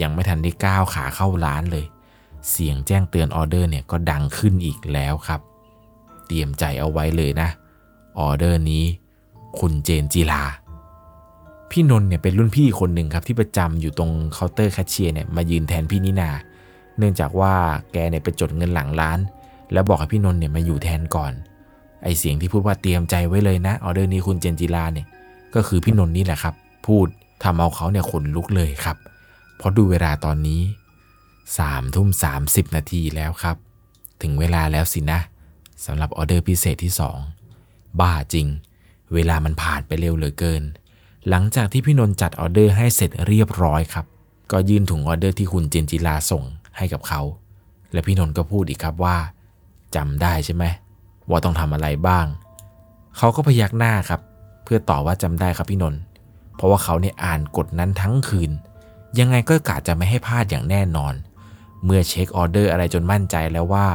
[0.00, 1.84] ยังไม่ทันได้ก้าวขาเข้าร้านเลย
[2.50, 5.40] เสียงแจ้งเตือนออเดอร์เนี่ยก็ดังขึ้นอีกแล้วครับ
[6.26, 7.48] เตรียมใจเอาไว้เลยนะ
[8.18, 8.84] ออเดอร์นี้
[9.58, 10.42] คุณเจนจีลา
[11.70, 16.30] พี่นนท์เนี่ยเป็นรุ่นพี่คนหนึ่งครับ ที่ประจำอยู่ตรงเคาน์เตอร์แคชเชียร์เนี่ยมายืนแทนพี่นินา
[16.98, 17.52] เนื่องจากว่า
[17.92, 19.18] แกเนี่ยไปจดเงินหลังร้าน
[19.72, 21.32] แล้วบอกให้พี่นนท์เนี่ยมาอยู่แทนก่อน
[22.02, 25.06] ไอเสียงที่พูดว่าเตรียมใจไว้เลยนะออเดอร์นี้คุณเจนจีลาเนี่ย
[25.54, 26.54] ก็คือพี่นนท์นี่แหละครับ
[26.86, 27.06] พูด
[27.42, 28.96] ทำเอาเขาเนี่ยขนลุกเลยครับ
[29.56, 30.60] เพราะดูเวลาตอนนี้
[31.58, 33.56] สามทุ่มสามสิบนาทีแล้วครับ
[34.22, 35.20] ถึงเวลาแล้วสินะ
[35.84, 37.18] สำหรับออเดอร์พิเศษที่สอง
[38.00, 38.46] บ้าจริง
[39.14, 40.62] เวลามันผ่านไปเร็วเหลือเกิน
[41.28, 44.06] หลังจากที่พี่นนท์จัดออเดอร์ให้เสร็จเรียบร้อยครับ
[44.52, 46.44] ก็ยื่นถุงออเดอร์ที่คุณเจนจิลาส่ง
[46.76, 47.20] ให้กับเขา
[47.92, 49.16] และพี่นนท์ก็พูดอีกครับว่า
[49.96, 50.64] จำได้ใช่ไหม
[51.30, 52.26] ว่าต้องทำอะไรบ้าง
[53.16, 54.20] เขาก็พยักหน้าครับ
[54.74, 56.00] พื่อตอบว่าจำได้ครับพี่นนท์
[56.56, 58.50] เพราะว่าเขาเนี่ยอ่านกฎนั้นทั้งคืน
[59.18, 61.14] ยังไงก็กะจะไม่ให้พลาดอย่างแน่นอน
[61.84, 63.86] เมื่อเช็คออเดอร์อะไรจนมั่นใจแล้วว่า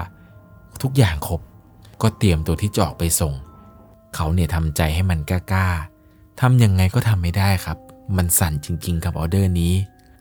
[0.82, 1.42] ทุกอย่างครบ
[2.02, 3.34] ก็เตรียมตัวที่จะออกไปส่ง
[4.15, 7.78] เขาเนี่ยทำใจให้มันกล้าๆทำยังไงก็ทำไม่ได้ครับ
[8.17, 9.73] มันสั่นจริงๆกับออเดอร์นี้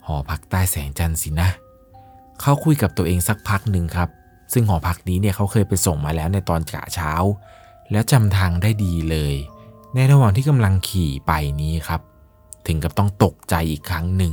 [0.07, 1.49] หอพักใต้แสงจันทร์สินะ
[2.41, 4.09] เขาคุยกับตัวเองสักพักหนึ่งครับ
[4.53, 7.13] ซึ่งหอพักนี้เนี่ยเขาเคยไปส่งมาแล้วในตอนกะเช้า
[7.91, 9.35] แล้วจำทางได้ดีเลย
[9.99, 12.01] ในระหว่างที่กำลังขี่ไปนี้ครับ
[12.67, 14.33] ถึงกับต้องตกใจอีกครั้งหนึ่ง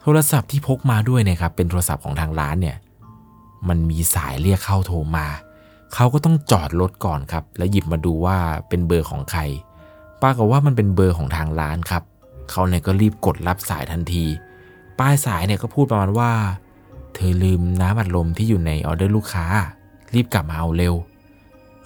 [0.00, 2.76] โทรศัพท์ที่พกมาด้วยเนี่ยครับ เป็นโทรศัพท์ของทางร้านเนี่ย
[3.68, 5.26] มันมีสายเรียกเข้าโทรมา
[5.94, 8.36] เขาก็ต้องจอดรถก่อนครับ แล้วหยิบมาดูว่า
[8.68, 9.40] เป็นเบอร์ของใคร
[10.22, 12.02] ปรากฏว่ามันเป็นเบอร์ของทางร้านครับ
[12.50, 14.24] เขาเนี่ยก็รีบกดรับสายทันที
[14.98, 16.32] ปลายสายเนี่ยก็พูดประมาณว่า
[17.14, 19.46] เธอลืมน้ำอัดลมที่อยู่ในออเดอร์ลูกค้า
[20.14, 20.94] รีบกลับมาเอาเร็ว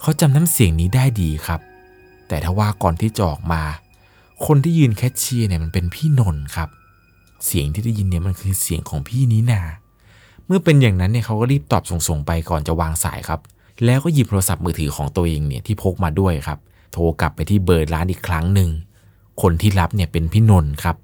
[0.01, 1.61] เขาจำน้ำเสียงนี้ได้ดีครับ
[2.29, 3.63] แต่ถ้าว่าก่อนที่จะออกมา
[4.47, 6.69] คนที่ยืนแคชเชียร์เนี่ยมันเป็นพี่นนท์ครับ
[7.47, 9.61] เสียงที่ได้ยินเนี่ยมันคือเสียงของพี่นินา
[10.47, 13.41] เมื่อเป็นอย่างนั้นเนี่ยเขาก็รีบตอบส่งๆไปก่อนจะวางสายครับ
[13.85, 16.59] แล้วก็หยิบโทรศัพท์มือถือของตัวเองเนี่ยที่พกมาด้วยครับ
[16.93, 18.71] โทรกลับไปที่เบอร์ร้านอีกครั้งหนึ่ง
[19.43, 20.97] คนที่รับเนี่ยเป็นพี่นนท์ครับ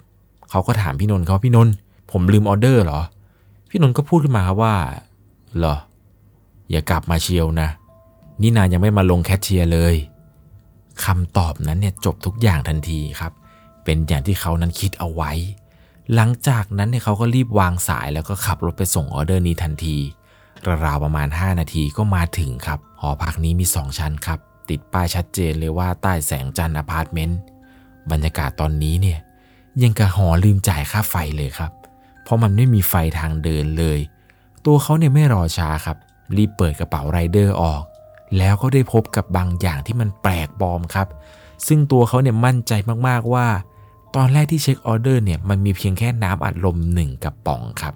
[0.51, 1.75] เขาก็ถามพี่นนท์เขาพี่นนท์
[2.11, 3.01] ผมลืมออเดอร์เหรอ
[3.70, 4.75] พี่นนท์ก็พูดขึ้นมาครับว่า
[5.59, 5.77] เหรอ
[6.70, 7.68] อย่ากลับมาเชียวนะ
[8.41, 9.95] นีนายังไม่มาลงแคชเชียร์เลย
[11.05, 13.33] คำตอบนั้นเนี่ยจบทุกอย่างทันทีครับ
[13.85, 15.33] เป็นอย่างที่เขานั้นคิดเอาไว้
[16.15, 19.97] หลังจากนั้นเนี่ยเขาก็รีบวางสายแล้วก็ขับรถไปส่งออเดอร์นี้ทันที
[20.85, 24.39] ราวๆประมาณ 5 นาทีก็มาถึงครับ หอพักนี้มี 2 ชั้นครับ
[24.71, 27.39] ติดป้ายชัดเจนเลยว่าใต้แสงจันทร์อพาร์ตเมนต์
[28.11, 29.19] บรรยากาศตอนนี้เนี่ย
[29.83, 31.73] อย่างกะหอลืมจ่ายค่าไฟเลยครับ
[32.23, 33.99] เพราะมันไม่มีไฟทางเดินเลย
[34.65, 35.97] ตัวเขาเนี่ยไม่รอช้าครับ
[36.37, 37.83] รีบเปิดกระเป๋าไรเดอร์ออก
[38.39, 41.09] แล้วก็ได้พบกับบางอย่างที่มันแปลกปลอมครับ
[41.66, 42.72] ซึ่งตัวเขาเนี่ยมั่นใจ
[43.09, 43.47] มากๆว่า
[44.14, 47.95] ตอนแรกที่เช็คออเดอร์เนี่ยมันมีเพียงแค่น้ำอัดลมหนึ่งกระป๋องครับ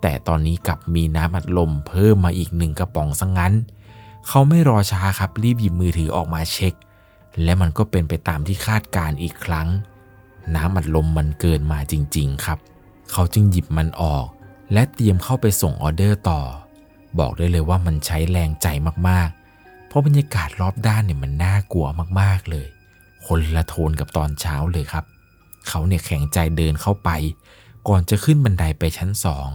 [0.00, 3.52] แต่ตอนนี้กลับมีน้ำอัดลมเพิ่มมาอีกหนึ่งกระป๋องซะงงั้น
[4.28, 6.74] เขาไม่รอช้าครับรีบหยิบมือถือออกมาเช็ค
[7.42, 9.68] และมันก็เป็นไปตามที่คาดการอีกครั้ง
[10.54, 12.58] น้ำอัดลมมันเกินมาจริง ๆ ครับ
[13.12, 14.26] เขาจึงหยิบมันออก
[14.72, 16.40] และเตรียมเข้าไปส่งออเดอร์ต่อ
[17.18, 18.66] บอกได้เลยว่ามันใช้แรงใจ
[19.08, 19.41] มากๆ
[19.92, 21.86] เพราะบรรยากาศรอบด้านเนี่ยมันน่ากลัว
[22.20, 22.68] มากๆเลย
[23.26, 25.04] คนละโทนกับตอนเช้าเลยครับ
[25.68, 27.10] เขาเนี่ยแข็งใจเดินเข้าไป
[27.88, 29.48] ก่อนจะขึ้นบันไดไปชั้นสอง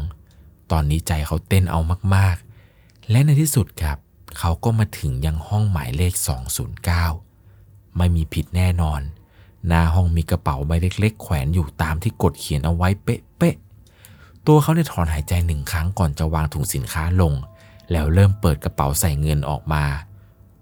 [0.71, 1.79] ตอนนี้ใจเขาเต้นเอา
[2.15, 3.97] มากๆ และในที่สุดครับ
[4.39, 6.13] เขาก็มาถึงยังห้องหมายเลข
[6.85, 9.01] 209 ไม่มีผิดแน่นอน
[9.67, 17.33] หน้าห้องมีกระเป๋าใบเล็ก ๆ แขวนอยู่ตามที่กฎเขียนเอาไว้เป๊ะๆ ตัวเขาเนี่ยถอนหายใจหนึ่งครั้งก่อนจะวางถุงสินค้าลง
[17.91, 19.85] แล้วเริ่มเปิดกระเป๋าใส่เงินออกมา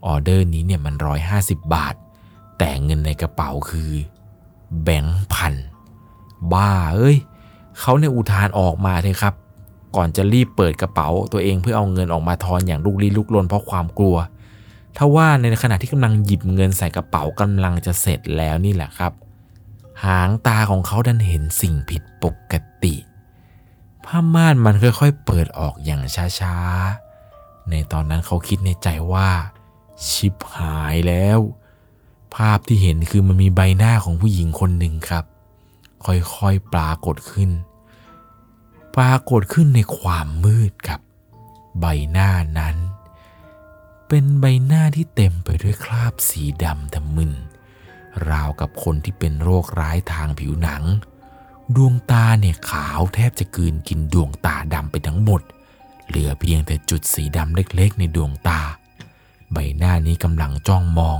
[0.06, 1.96] ออเดอร์นี้เนี่ยมันร้อยห้าสิบบาท
[2.58, 3.92] แต่เงินในกระเป๋าคือ
[4.84, 5.54] แบงค์พัน
[6.54, 7.18] บ้าเอ้ย
[7.80, 9.34] เขาเนี่ยอุทานออกมาเลยครับ
[9.96, 14.18] ก่อนจะรีบเปิดกระเป๋าตัวเองเพื่อเอาเงินออกมาทอนอย่างลุกลี้ลุกลนเพราะความกลัว
[14.98, 19.12] ทว่าในขณะที่กำลังหยิบเงินใส่กระเป๋ากำลังจะเสร็จแล้วนี่แหละครับ
[20.06, 22.54] หางตาของเขาดันเห็นสิ่งผิดปก
[22.84, 22.96] ติ
[24.06, 26.02] ผ้าม่านมันค่อยๆเปิดออกอย่าง
[26.40, 29.30] ช้าๆ ในตอนนั้นเขาคิดในใจว่า
[30.10, 31.40] ชิบหายแล้ว
[32.36, 35.26] ภาพที่เห็นคือมันมีใบหน้าของผู้หญิงคนหนึ่งครับ
[36.06, 37.52] ค่อยๆปรากฏขึ้น
[38.96, 41.02] ปรากฏขึ้นในความมืดครับ
[41.80, 42.30] ใบหน้า
[42.60, 42.76] นั้น
[44.08, 47.34] เป็นใบหน้าที่เต็มไปด้วยคราบสีดำทะมึน
[48.30, 50.84] ราวกับคนที่เป็นโรคร้ายทางผิวหนัง
[51.76, 55.42] ดวงตาเนี่ยขาวแทบจะกืนกินดวงตาดำไปทั้งหมด
[56.08, 58.62] เหลือเพียงแต่จุดสีดำเล็กๆ ในดวงตา
[59.54, 61.20] ใบหน้านี้กำลังจ้องมอง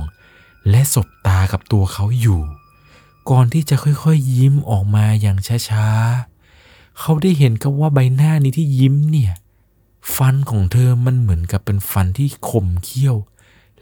[0.70, 2.40] และสบตากับตัวเขาอยู่
[3.30, 5.38] ก่อนที่จะค่อยๆยิ้มออกมาอย่าง
[5.70, 9.32] ช้าๆ เขาได้เห็นกับว่าใบหน้านี้ที่ยิ้มเนี่ย
[10.16, 13.16] ฟันของเธอมันเหมือนกับเป็นฟันที่คมเขี้ยว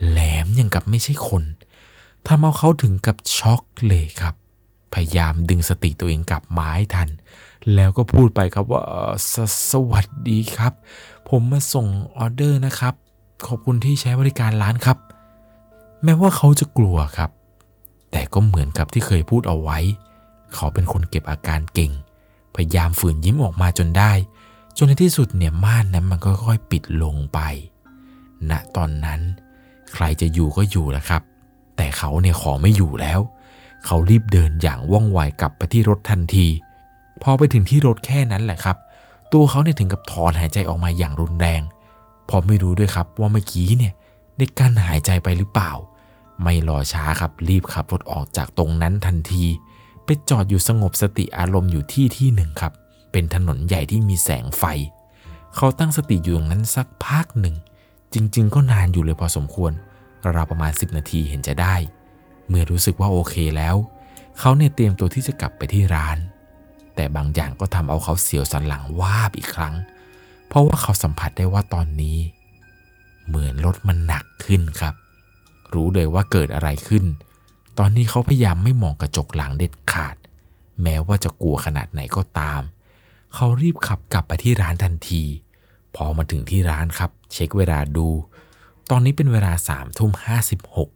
[0.07, 1.43] แหลมอย่างกับไม่ใช่คน
[2.27, 4.35] ทำเอาเขาถึงกับช็อกเลยครับ
[4.95, 7.09] พยายามดึงสติตัวเองกลับมาให้ทัน
[7.75, 8.83] แล้วก็พูดไปครับว่า
[9.33, 9.35] ส
[9.71, 10.73] สวัสดีครับ
[11.29, 11.87] ผมมาส่ง
[12.17, 12.95] ออเดอร์นะครับ
[13.47, 14.99] ขอบคุณที่ใช้บริการร้านครับ
[16.05, 17.31] แม้ว่าเขาจะกลัวครับ
[18.11, 19.79] แต่ก็เหมือนกับที่เคยพูดเอาไว้
[20.55, 21.93] เขาเป็นคนเก็บอาการเก่ง
[22.55, 24.13] พยายามฝืนยิ้มออกมาจนได้
[24.77, 27.39] จนในที่สุดเนี่ยม่านนั้นมันก็ค่อยๆปิดลงไป
[28.51, 29.21] ณตอนนั้น
[29.95, 31.23] ใครจะอยู่ก็อยู่แหละครับ
[31.77, 33.21] แต่เขาเนี่ยขอไม่อยู่แล้ว
[33.87, 36.47] เขารีบเดินอย่างว่องไวกลับไปที่รถทันที
[37.23, 38.77] พอไปถึงที่รถแค่นั้นแหละครับ
[39.33, 41.63] ตัวเขาเนี่ยถึงกับถอนหายใจออกมาอย่างรุนแรง
[42.29, 43.93] พอไม่รู้ด้วยครับว่าเมื่อกี้เนี่ย
[44.39, 45.73] ได้กั้นหายใจไปหรือเปล่า
[46.43, 49.45] ไม่รอช้าครับรีบขับรถออกจากตรงนั้นทันที
[50.05, 52.73] ไปจอดอยู่สงบสติอารมณ์อยู่ที่ที่หนึ่งครับ
[53.13, 54.65] เป็นถนนใหญ่ที่มีแสงไฟ
[55.57, 57.57] เขาตั้งสติอยู่ตรงนั้นสักพักหนึ่ง
[58.15, 59.73] จริง ๆ ก็นานอยู่เลยพอสมควร
[60.35, 61.75] ราวประมาณ 10 นาทีเห็นจะได้
[62.49, 63.77] เมื่อรู้สึกว่าโอเคแล้ว
[64.39, 66.19] เขาเนี่ยเตรียมตัวที่จะกลับไปที่ร้าน
[66.95, 72.19] แต่บางอย่างก็ทำเอาเขาเสียวสันหลังวาบอีกครั้งเพราะว่าเขาสัมผัสได้ว่าตอนนี้
[73.27, 74.95] เหมือนรถมันหนักขึ้นครับ
[75.75, 77.05] รู้เลยว่าเกิดอะไรขึ้น
[77.79, 80.17] ตอนนี้เขาพยายามไม่มองกระจกหลังเด็ดขาด
[80.83, 82.63] แม้ว่าจะกลัวขนาดไหนก็ตาม
[83.35, 85.23] เขารีบขับกลับไปที่ร้านทันที
[85.95, 88.09] พอมาถึงที่ร้านครับ เช็คเวลาดู
[88.91, 90.91] ตอนนี้เป็นเวลาสามทุ่มห้าสิบหก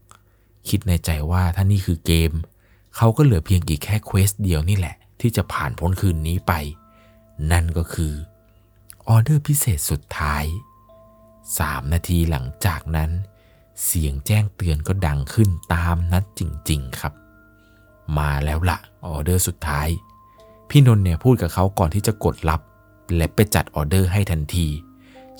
[0.68, 2.32] คิดในใจว่าถ้านี่คือเกม
[2.96, 6.52] เขาก็เหลือเพียงอีกแค่ quest เดียวนี่แหละ ที่จะผ่านพ้นคืนนี้ไป
[7.52, 8.14] นั่นก็คือ
[9.10, 10.44] ออเดอร์พิเศษสุดท้าย
[11.18, 13.10] 3นาทีหลังจากนั้น
[13.84, 16.40] เสียงแจ้งเตือนก็ดังขึ้นตามนัดจ
[16.70, 17.12] ริง ๆครับ
[18.18, 19.88] มาแล้วละออเดอร์สุดท้าย
[20.68, 22.60] พี่นนท์เนี่ยพูดกับเขาก่อนที่จะกดรับ
[23.16, 24.66] และไปจัดออเดอร์ให้ทันที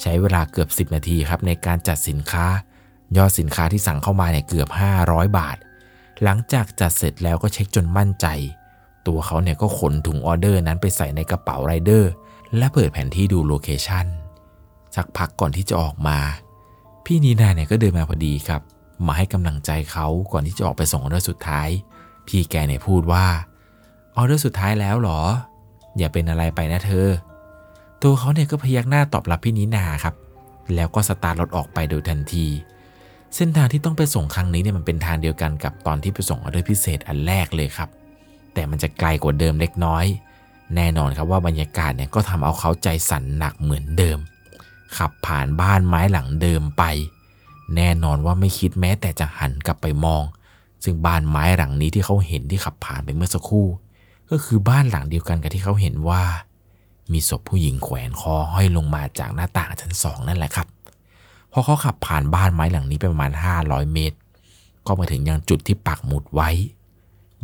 [0.01, 2.47] ใช้เวลาเกือบ 10 นาทีครับในการจัดสินค้า
[3.17, 4.69] ยอดสินค้าที่สั่งเข้ามาเนี่ยเกือบ
[5.03, 5.57] 500 บาท
[6.23, 8.27] หลังจากจัดเสร็จแล้วก็เช็คจนมั่นใจ
[9.07, 12.13] ตัวเขาเนี่ยก็ขนถุงออเดอร์นั้นไปใส่ในกระเป๋าไรเดอร์
[12.57, 14.07] และเปิดแผนที่ดู location
[14.97, 16.19] สักพักก่อนที่จะออกมา
[17.05, 18.63] พี่นีนาเนี่ยก็เดินมาพอดีครับ
[19.07, 21.69] มาให้กำลังใจเขาก่อนที่จะออกไปส่งออเดอร์สุดท้าย
[22.27, 23.27] พี่แกเนี่ยพูดว่า
[24.17, 25.21] ออเดอร์สุดท้ายแล้วหรอ
[25.99, 27.09] อย่าเป็นอะไรไปนะเธอ
[28.03, 30.15] ตัวเขาเนี่ยก็พยักหน้าตอบรับพี่นินาครับ
[30.75, 32.47] แล้วก็สตาร์ทรถออกไปโดยทันที
[33.35, 37.89] เส้นทางที่ต้องไปส่งครั้งนี้เนี่ยมันเป็นทางเดียวกันกับตอนที่ไปส่งออเดอร์พิเศษอันแรกเลยครับ
[38.55, 40.05] แต่มันจะไกลกว่าเดิมเล็กน้อย
[40.77, 44.19] แน่นอนครับว่าบรรยากาศเนี่ยก็ทำเอาเขาใจสั่นหนักเหมือนเดิม
[44.97, 46.85] ขับผ่านบ้านไม้หลังเดิมไป
[47.77, 50.23] แน่นอนว่าไม่คิดแม้แต่จะหันกลับไปมอง
[50.85, 53.67] ซึ่งบ้านไม้หลังนี้ที่เขาเห็นที่ขับผ่านไปเมื่อสักครู่
[54.31, 56.23] ก็คือบ้านหลังเดียวกันกับที่เขาเห็นว่า
[57.13, 60.67] มีศพผู้หญิงแขวนคอห้อยลงมาจากหน้าต่างชั้นสองนั่นแหละครับ
[61.53, 64.17] พอเขาขับผ่านบ้านไม้หลังนี้ไปประมาณ 500 เมตร
[64.87, 66.51] ก็มาถึงยังจุดที่ปักหมุดไว้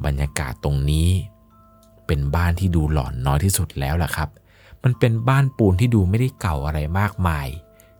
[0.04, 1.08] บรรยากาศตรงนี้
[2.06, 4.28] เป็นบ้านที่ดูหลอนน้อยที่สุดแล้วล่ะครับ
[4.82, 7.46] มันเป็นบ้านปูนที่ดูไม่ได้เก่าอะไรมากมาย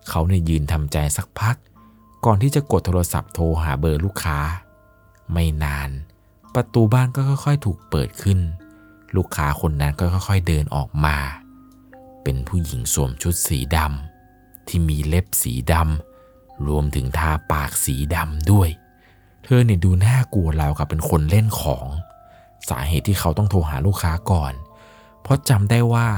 [0.08, 1.56] เขาเนี่ยยืนทำใจสักพัก
[2.24, 4.38] ก่อนที่จะกดโทรศัพท์โทรหาเบอร์ลูกค้า
[5.32, 5.90] ไม่นาน
[6.54, 8.38] ประตูบ้านก็ค่อย ๆ ถูกเปิดขึ้น
[9.16, 11.16] ลูกค้าคนนั้นก็ค่อย ๆ เดินออกมา
[12.22, 18.68] เป็นผู้หญิงสวมชุดสีดำที่มีเล็บสีดำรวมถึงทาปากสีดำด้วย
[19.44, 21.86] เธอเนี่ยดูน่ากลัวราวกับเป็นคนเล่นของ
[22.68, 24.52] สาเหตุที่เขาต้องโทรหาลูกค้าก่อน
[25.22, 26.08] เพราะจำได้ว่า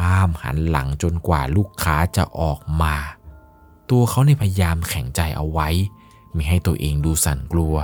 [0.00, 2.94] ห้ามหันหลังจนกว่าลูกค้าจะออกมา
[3.90, 5.68] ตัวเขาในพยายามแข็งใจเอาไว้
[6.32, 7.76] ไม่ให้ตัวเองดูสั่นกลัว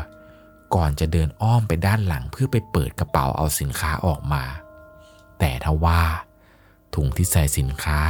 [0.75, 4.45] ก่อนจะเดินอ้อมไปด้านหลังเพื่อไปเปิดกระเป๋าเอาสินค้าออกมา
[5.39, 6.01] แต่ทว่า
[6.95, 8.01] ถุงที่ใส่สินค้า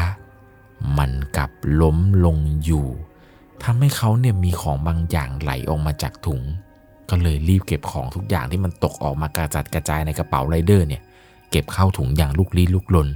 [0.99, 1.51] มันกลับ
[1.81, 2.89] ล้มลงอยู่
[3.63, 6.43] ทำให้เขาเนี่ยมีของบางอย่างไหลออกมาจากถุง
[7.11, 11.03] ก็เลยรีบเก็บของทุกอย่างที่มันตกออกมากระจัดกระจายในกระเป๋าไรเดอร์เนี่ย
[11.51, 13.09] เก็บเข้าถุงอย่างลุกลี้ลุกลน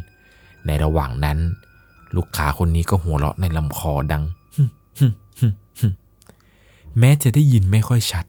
[0.66, 1.38] ในระหว่างนั้น
[2.16, 4.22] ลูกค้าคนนี้ก็หัวเราะในลำคอดัง
[6.98, 8.24] แม้จะได้ยินไม่ค่อยชัด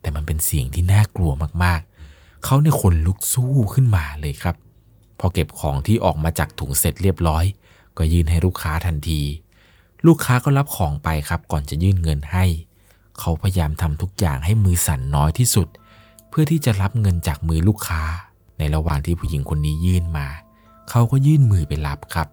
[0.00, 1.32] แต่มันเป็นเสียงที่น่ากลัว
[1.64, 4.56] มากๆ เขาเนี่ยขนลุกสู้ขึ้นมาเลยครับ
[5.18, 7.44] พอเก็บของที่ออกมาจากถุงเสร็จเรียบร้อย
[7.98, 9.20] ก็ยื่นให้ลูกค้าทันที
[10.06, 12.44] ลูกค้าก็รับของไปครับก่อนจะยื่นเงินให้
[13.20, 15.68] เขาพยายามทำทุกอย่างให้มือสั่นน้อยที่สุด
[16.28, 18.02] เพื่อที่จะรับเงินจากมือลูกค้า
[18.58, 20.26] ในระหว่างที่ผู้หญิงคนนี้ยื่นมา
[20.90, 22.28] เขาก็ยื่นมือไปรับครับ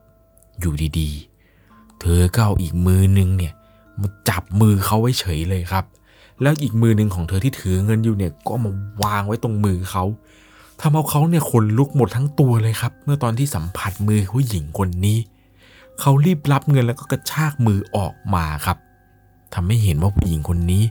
[0.59, 3.53] อยู่ดีๆ เธอก็เอาอีกมือนึงเนี่ย
[3.99, 5.85] มาจับมือเขาไว้เฉยเลยครับ
[6.41, 8.71] แล้วอีกมือหนึ่งของเธอที่ถือเงินอยู่เนี่ยก็มา
[9.03, 10.03] วางไว้ตรงมือเขา
[10.81, 15.17] ทำเอาเขาเนี่ยขนลุกหมดทั้งตัวเลยครับ เมื่อตอนที่สัมผัสมือผู้หญิงคนนี้
[15.99, 18.77] เขารีบรับเงินแล้วก็กระชากมือออกมาครับ
[19.53, 20.83] ทำให้เห็นว่าผู้หญิงคนนี้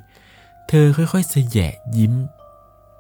[0.68, 2.14] เธอค่อยๆเสยะยิ้ม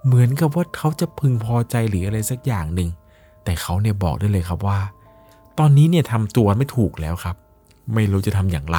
[0.04, 2.88] เหมือนกับว่าเขาจะพึงพอใจหรืออะไรสักอย่างหนึ่ง
[3.44, 4.78] แต่เขาเนี่ยบอกได้เลยครับว่า
[5.58, 7.36] ตอนนี้เนี่ยทำตัวไม่ถูกแล้วครับ
[7.94, 8.78] ไม่รู้จะทำอย่างไร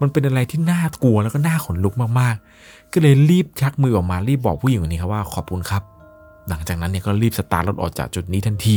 [0.00, 5.82] มันเป็นอะไรที่น่ากลัวแล้วก็น่าขนลุกมากๆ ก็เลยรีบชักมือออกมารีบบอกผู้หญิงคนนี้ครับว่าขอบคุณครับ
[6.48, 8.76] หลังจากนั้นเนี่ยก็รีบสตาร์ทรถออกจากจุดนี้ทันที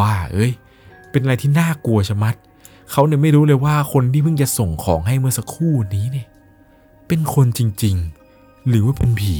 [0.00, 0.52] บ้าเอ้ย
[1.10, 2.34] เป็นอะไรที่น่ากลัวชะมัด
[2.90, 6.26] เขาเนี่ยไม่รู้เลยว่าคนที่เพิ่งจะส่งของให้เมื่อสักครู่นี้เนี่ย
[7.14, 7.96] เป็นคนจริง
[8.32, 9.36] ๆ หรือว่าเป็นผี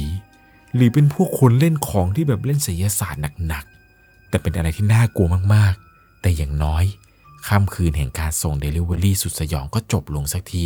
[0.75, 6.83] หรือเป็นพวกคนเล่นของที่แบบเล่นศิลศาสตร์หนักๆ แต่เป็นอะไรที่น่ากลัวมากๆ แต่อย่างน้อย
[7.47, 10.65] ค่ำคืนแห่งการส่งเดลิเวอรี่สุดสยองก็จบลงสักที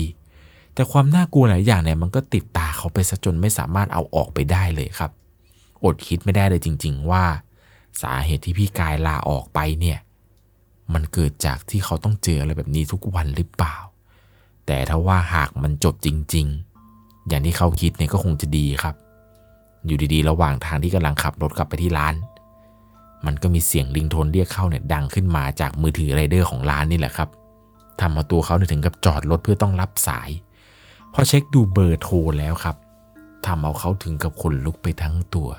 [0.73, 5.11] แต่ความน่ากลัวหลายอย่างเนี่ยมันก็ติดตาเขาไปซะจนไม่สามารถเอาออกไปได้เลยครับ
[5.83, 7.23] อดคิดไม่ได้เลยจริง ๆ ว่า
[8.01, 9.99] สาเหตุที่พี่กายลาออกไปเนี่ย
[10.93, 13.75] มันเกิดจากที่เขาต้องเจออะไรแบบนี้ทุกวันหรือเปล่า
[14.65, 16.66] แต่ถ้าว่าหากมันจบจริง ๆ
[17.27, 18.95] อย่างที่เขาคิดเนี่ยก็คงจะดีครับ
[19.85, 22.15] อยู่ดีๆ ระหว่างทางที่กำลังขับรถกลับไปที่ร้าน
[23.25, 27.29] มันก็มีเสียงลิงโทนเรียกเข้าเนี่ยดังขึ้นมาจากมือถือไรเดอร์ของร้านนี่แหละครับ
[27.99, 30.29] ทำเอาตัวเขาเนี่ยถึงกับจอดรถเพื่อต้องรับสาย
[31.13, 32.75] พอเช็คดูเบอร์โทรแล้วครับ
[33.45, 35.49] ทำเอาเขาถึงกับขนลุกไปทั้งตัว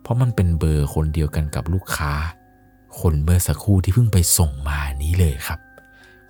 [0.00, 2.12] เพราะมันเป็นเบอร์คนเดียวกันกับลูกค้า
[3.00, 5.60] คนเมื่อสักครู่ที่เพิ่งไปส่งมานี้เลยครับ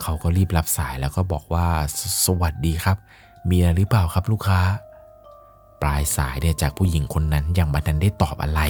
[0.02, 2.96] เขาก็รีบรับสายแล้วก็บอกว่าสสวัสดีครับ
[3.48, 4.60] มีอะไรหรือเปล่าครับลูกค้า
[5.82, 8.60] ปลายสายเนี่ยจากผู้หญิงคนนั้นยังไม่ทันได้ตอบอะไร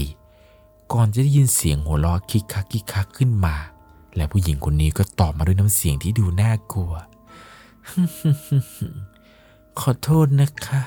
[0.93, 3.57] ก่อนจะได้ยินเสียงหัวเราะคิกคักคิกคักขึ้นมา
[4.17, 6.93] และผู้หญิงคนนี้ก็ตอบมาด้วยน้ำเสียงที่ดูน่ากลัว
[9.81, 10.81] ขอโทษนะคะ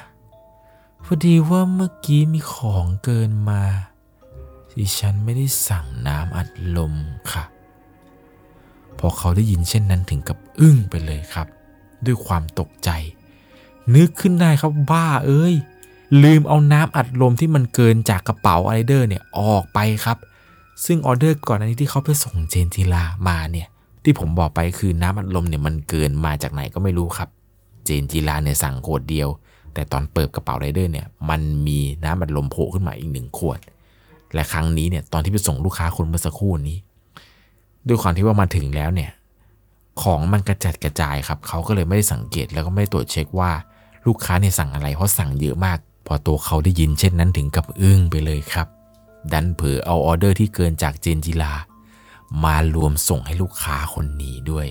[1.03, 3.61] พอดีว่าเมื่อกี้มีของเกินมา
[4.77, 6.93] ดิฉันไม่ได้สั่งน้ำอัดลม
[7.31, 7.43] ค่ะ
[8.97, 11.47] พอเขาได้ยินเช่นนั้นถึงกับอึ้งไปเลยครับ
[12.05, 12.89] ด้วยความตกใจ
[13.95, 15.53] นึกขึ้นได้ครับบ้าเอ้ย
[16.23, 20.17] ลืมเอาน้ำอัดลมที่มันเกินจากกระเป๋าออเดอร์เนี่ยออกไปครับ
[20.85, 23.67] ซึ่งออเดอร์ก่อนอันนี้ที่เขาไปส่งเจนจิลามาเนี่ย
[24.03, 27.29] ที่ผมบอกไปคือน้ำอัดลมเนี่ยมันเกินมาจากไหนก็ไม่รู้ครับ
[27.85, 29.29] เจนจิลาเนี่ยสั่งขวดเดียว
[29.73, 33.59] แต่ตอนเปิดกระเป๋าไรเดอร์เนี่ยมันมีน้ำอัดลมโผล่ขึ้นมาอีกหนึ่งขวด
[34.33, 36.77] และครั้งนี้เนี่ยตอนที่ไปส่งลูกค้าคนเมื่อสักครู่นี้
[37.87, 39.11] ด้วยความที่ว่ามาถึงแล้วเนี่ย
[40.03, 43.51] ของมันกระจัดกระจายครับ เขาก็เลยไม่ได้สังเกตแล้วก็ไม่ได้ตรวจเช็คว่า
[44.07, 45.77] ลูกค้าเนี่ยสั่งอะไรเพราะสั่งเยอะมาก
[46.07, 48.67] พอตัวเขาได้ยินเช่นนั้นถึงกับอึ้งไปเลยครับ
[49.31, 51.53] ดันเผลอเอาออเดอร์ที่เกินจากเจนจิลา
[52.43, 54.67] มารวมส่งให้ลูกค้าคนนี้ด้วย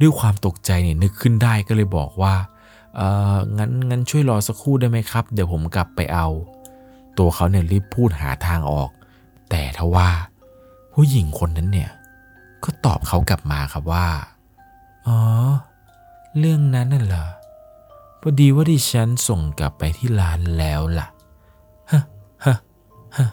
[0.00, 2.34] ด้วยความตกใจเนี่ยนึกขึ้นได้ก็เลยบอกว่า
[2.96, 3.00] เอ
[3.34, 6.28] องั้นงั้นช่วยรอสักครู่ได้ไหมครับ เดี๋ยวผมกลับไปเอา
[7.18, 8.90] ตัวเขาเนี่ยรีบพูดหาทางออก
[9.50, 10.08] แต่ทว่า
[10.92, 11.90] ผู้หญิงคนนั้นเนี่ย
[12.64, 14.06] ก็ตอบเขากลับมาครับว่า
[15.06, 15.18] อ๋อ
[16.38, 17.26] เรื่องนั้นน่ะเหรอ
[18.26, 21.08] พอดีว่าดิฉันส่งกลับไปที่ร้านแล้วล่ะ
[21.90, 22.02] ฮะ
[22.44, 22.56] ฮะ
[23.16, 23.28] ฮะ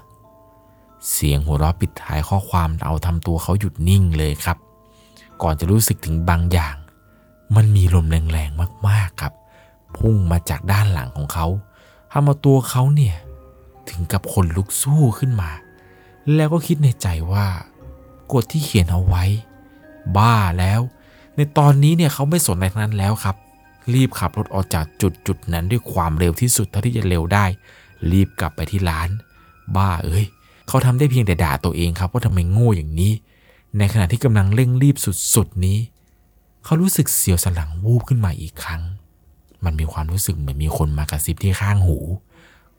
[1.12, 4.58] เสียงหัวเราะปิดท้ายข้อความเอาทำตัวเขาหยุดนิ่งเลยครับ
[5.42, 6.76] ก่อนจะรู้สึกถึงบางอย่าง
[7.56, 9.34] มันมีลมแรงๆมากๆครับ
[9.98, 11.48] พุ่งมาจากด้านหลังของเขา
[12.12, 13.16] ทำเอาตัวเขาเนี่ย
[13.90, 15.52] ถึงกับคนลุกสู้ขึ้นมา
[16.36, 17.46] แล้วก็คิดในใจว่า
[18.34, 19.24] กฎที่เขียนเอาไว้
[20.18, 20.82] บ้าแล้ว
[21.36, 23.38] ในตอนนี้เนี่ยเขาไม่สนอะไรทั้งนั้นแล้วครับ
[23.94, 27.46] รีบขับรถออกจากจุดจุดนั้นด้วยความเร็วที่สุดเท่าที่จะเร็วได้
[28.12, 29.10] รีบกลับไปที่ร้าน
[29.76, 30.26] บ้าเอ้ย
[30.68, 33.14] เขาทำได้เพียงแต่ด่าตัวเองครับว่าทำไมโง่อย่างนี้
[33.78, 34.96] ในขณะที่กำลังเร่งรีบ
[35.36, 35.78] สุดๆนี้
[36.64, 38.82] เขารู้สึกเสียวสนหลังวูบขึ้นมาอีกครั้ง
[39.66, 41.98] มันมีความรู้สึกเหมือนมีคนมากระซิบที่ข้างหู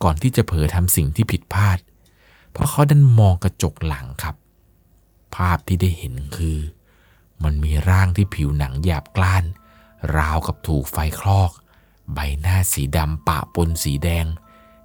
[0.03, 1.79] ก่อนที่จะเผลอทำสิ่งที่ผิดพลาด
[2.53, 4.37] เพราะเขาดันมองกระจกหลังครับ
[5.35, 6.59] ภาพที่ได้เห็นคือ
[7.43, 9.45] มันมีร่างที่ผิวหนังหยาบกร้าน
[10.17, 11.51] ราวกับถูกไฟคลอก
[12.15, 14.27] ใบหน้าสีดำปะปนสีแดง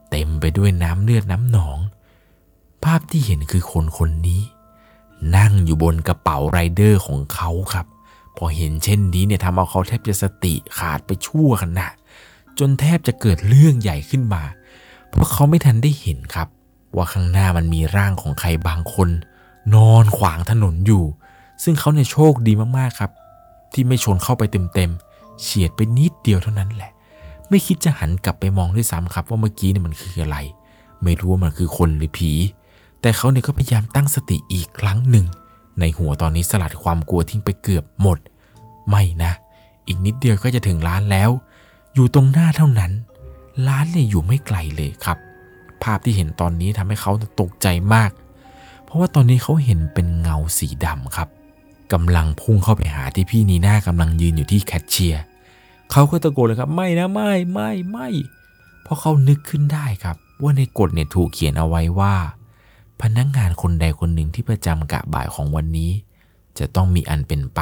[0.10, 1.80] เต็มไปด้วยน้ำเลือดน้ำหนอง
[2.84, 4.42] ภาพที่เห็นคือคนคนนี้
[5.36, 7.88] นั่งอยู่บนกระเป๋าไรเดอร์ของเขาครับ
[8.38, 11.88] พอเห็นเช่นนี้เนี่ยทำเอาเขาแทบจะสติขาดไปชั่วขณะ
[12.60, 14.44] จนแทบจะเกิดเรื่องใหญ่ขึ้นมา
[15.10, 16.48] เพราะเขาไม่ทันได้เห็นครับ
[16.96, 19.10] ว่าข้างหน้ามันมีร่างของใครบางคน
[19.76, 21.04] นอนขวางถนนอยู่
[21.64, 23.12] ซึ่งเขาเนี่ยโชคดีมากๆครับ
[23.74, 25.07] ที่ไม่ชนเข้าไปเต็มๆ
[25.42, 26.92] เฉียดไปนิดเดียวเท่านั้นแหละ
[27.50, 30.38] ไม่คิดจะหันกลับไปมองด้วยซ้ำครับ ว่าเมื่อกี้เนี่ยมันคืออะไร
[31.04, 32.32] ไม่รู้ว่ามันคือคนหรือผี
[33.02, 35.26] แต่เขาเนี่ยก็พยายามตั้งสติอีกครั้งหนึ่ง
[35.80, 38.18] ในหัวตอนนี้สลัดความกลัวทิ้งไปเกือบหมด
[38.90, 39.32] ไม่นะ
[39.88, 41.30] อีกนิดเดียวก็จะถึงร้านแล้ว
[41.94, 42.92] อยู่ตรงหน้าเท่านั้น
[43.68, 45.18] ร้านเนี่ยอยู่ไม่ไกลเลยครับ
[45.84, 48.12] ภาพที่เห็นตอนนี้ทำให้เขาตกใจมาก
[48.84, 51.30] เพราะว่าตอนนี้เขาเห็นเป็นเงาสีดำครับ
[51.94, 55.24] กำลังพุ่งเข้าไปหาที่พี่นีน่ากำลังยืนอยู่ที่แคชเชียร์
[55.92, 58.08] เขาก็ตะโกนเลยครับ ไม่นะไม่ไม่ไม่
[58.84, 62.16] เพราะเขานึกขึ้นได้ครับ ว่าในกฎเนี่ยถูกเขียนเอาไว้ว่า
[63.02, 65.92] พนักงานคนใดคนหนึ่งที่ประจำกะบ่ายของวันนี้
[66.60, 67.62] จะต้องมีอันเป็นไป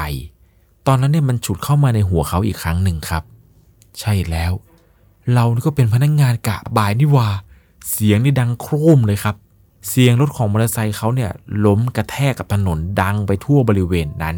[0.88, 3.23] ตอนนั้นเนี่ยมันฉุดเข้ามาในหัวเขาอีกครั้งหนึ่งครับ
[3.99, 4.51] ใช่แล้ว
[5.34, 7.30] เราก็เป็นพนักงานกะบ่ายนี่ว่า
[7.91, 9.36] เสียงนี่ดังโครมเลยครับ
[9.89, 11.32] เสียงรถของมอเตอร์ไซค์เขาเนี่ย
[11.65, 14.36] ล้มกระแทกกับถนนดังไปทั่วบริเวณนั้น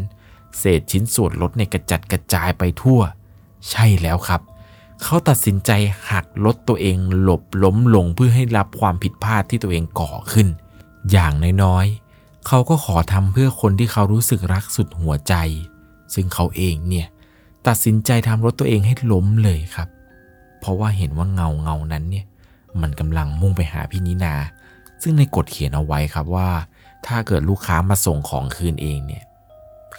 [0.58, 3.00] เศษชิ้นส่วนรถเนี่ยกระจัดกระจายไปทั่ว
[3.70, 4.40] ใช่แล้วครับ
[5.02, 5.70] เขาตัดสินใจ
[6.10, 10.48] หักรถตัวเองหลบล้มลงเพื่อให้รับความผิดพลาดที่ตัวเองก่อขึ้น
[11.10, 11.32] อย่าง
[11.64, 15.34] น้อยๆ เขาก็ขอทำเพื่อคนที่เขารู้สึกรักสุดหัวใจ
[16.14, 17.06] ซึ่งเขาเองเนี่ย
[17.66, 19.88] ตัดสินใจทำรถตัวเองให้ล้มเลยครับ
[20.60, 22.26] เพราะว่าเห็นว่าเงาเงานั้นเนี่ย
[22.80, 24.34] มันกำลังมุ่งไปหาพี่นินา
[25.02, 26.48] ซึ่งในกฎเขียนเอาไว้ครับว่า
[27.06, 29.24] ถ้าเกิดลูกค้ามาส่งของคืนเองเนี่ย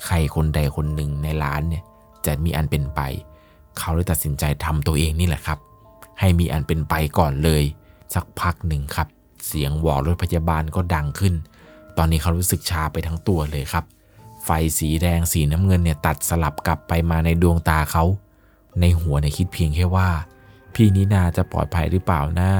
[0.05, 1.83] ใครคนใดคนหนึ่งในร้านเนี่ย
[2.25, 3.01] จะมีอันเป็นไป
[3.79, 5.59] เขาเลยตัดสินใจทำตัวเองนี่แหละครับ
[6.19, 7.63] ให้มีอันเป็นไปก่อนเลย
[8.13, 9.07] สักพักหนึ่งครับ
[9.47, 11.33] เสียงหวอรถพยาบาลก็ดังขึ้น
[11.97, 13.85] ตอนนี้เขารู้สึกชาไปทั้งตัวเลยครับ
[14.43, 18.03] ไฟสีแดงสีน้ำเงินเนี่ยตัดสลับกลับไปมาในดวงตาเขา
[18.81, 20.09] ในหัวเนี่ยคิดเพียงแค่ว่า
[20.73, 22.51] พี่นินาจะปลอดภัยหรือเปล่านะ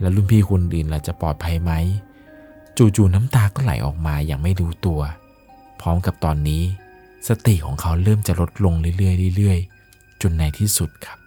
[0.00, 1.72] แล้วรุ่นพี่คนอื่นล่ะจะปลอดภัยไหม
[2.76, 5.00] จู่ๆน้ำตาก็ไหลออกมาอย่างไม่รู้ตัว
[5.80, 6.62] พร้อมกับตอนนี้
[7.28, 9.71] สติของเขาเริ่มจะลดลงเรื่อยๆเรื่อยๆ
[10.22, 11.18] จนในที่สุดครับ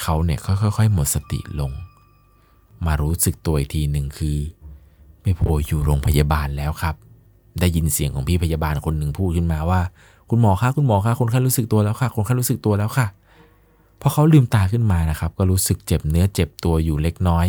[0.00, 1.72] เขาเนี่ยค่อยๆหมดสติลง
[2.86, 4.38] มารู้สึกตัวอีกทีหนึ่งคือ
[5.22, 6.94] ไม่โผล่อยู่โรงพยาบาลแล้วครับ
[7.60, 9.80] ได้ยินเสียงของพี่พยาบาลคนหนึ่งพูดขึ้นมาว่า
[10.30, 13.06] คุณหมอคะคุณหมอคะคนไข้รู้สึกตัวแล้วค่ะ คนไข้รู้สึกตัวแล้วค่ะ
[14.00, 17.46] พอเขาลืมตาขึ้นมานะครับ ก็รู้สึกเจ็บเนื้อเจ็บตัวอยู่เล็กน้อย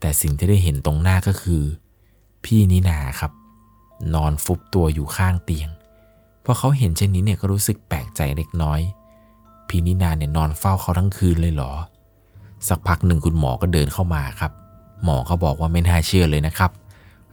[0.00, 1.62] แต่สิ่งที่ได้เห็นตรงหน้าก็คือ
[2.44, 3.32] พี่นินาครับ
[4.14, 5.68] นอนฟุบตัวอยู่ข้างเตียง
[6.44, 8.80] พอเขาเห็นเช่นนี้เนี่ยก็รู้สึกแปลกใจเล็กน้อย
[9.72, 11.72] พี่นินาเนี่ยนอนเฝ้าเขาทั้งคืนเลยเหรอ
[12.68, 14.52] สักพักหนึ่งคุณหมอก็เดินเข้ามาครับ
[15.04, 16.70] หมอเขาบอกว่าไม่น่าเชื่อเลยนะครับ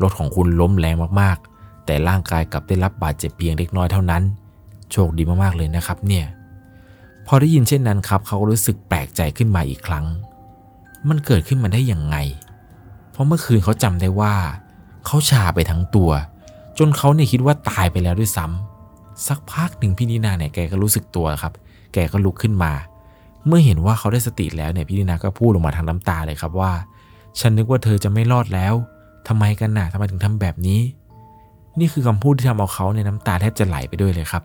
[0.02, 4.24] รถของคุณล้มแรงมากๆ แต่ร่างกายกลับได้รับบาดเจ็บเพียงเล็กน้อยเท่านั้น
[4.92, 6.26] โชคดีมากๆเลยนะครับเนี่ย
[7.28, 10.06] พอได้ยินเช่นนั้นครับเขาก็รู้สึกแปลกใจขึ้นมาอีกครั้ง
[11.10, 12.16] มันเกิดขึ้นมาได้ยังไง
[13.12, 14.34] เพราะเมื่อคืนเขาจำได้ว่า
[15.06, 16.12] เขาชาไปทั้งตัว
[16.78, 21.54] จนเขาเนี่ยคิดว่าตายไปแล้วด้วยซ้ำสักพักหนึ่งพี่นินาเนี่ยแกก็รู้สึกตัวครับ
[21.94, 22.74] แกก็ลุกขึ้นมา
[23.48, 26.72] เมื่อเห็นว่าเขาได้สติแล้วเนี่ยพี่นินาก็พูดออกมาทางน้ำตาเลยครับว่า
[27.40, 28.74] ฉันนึกว่าเธอจะไม่รอดแล้ว
[29.28, 30.82] ทำไมกันน่ะทำไมถึงทำแบบนี้
[31.80, 34.44] นี่คือคำพูดที่ทำเอาเขาเนี่ยน้ำตาแทบจะไหลไปด้วยเลยครับ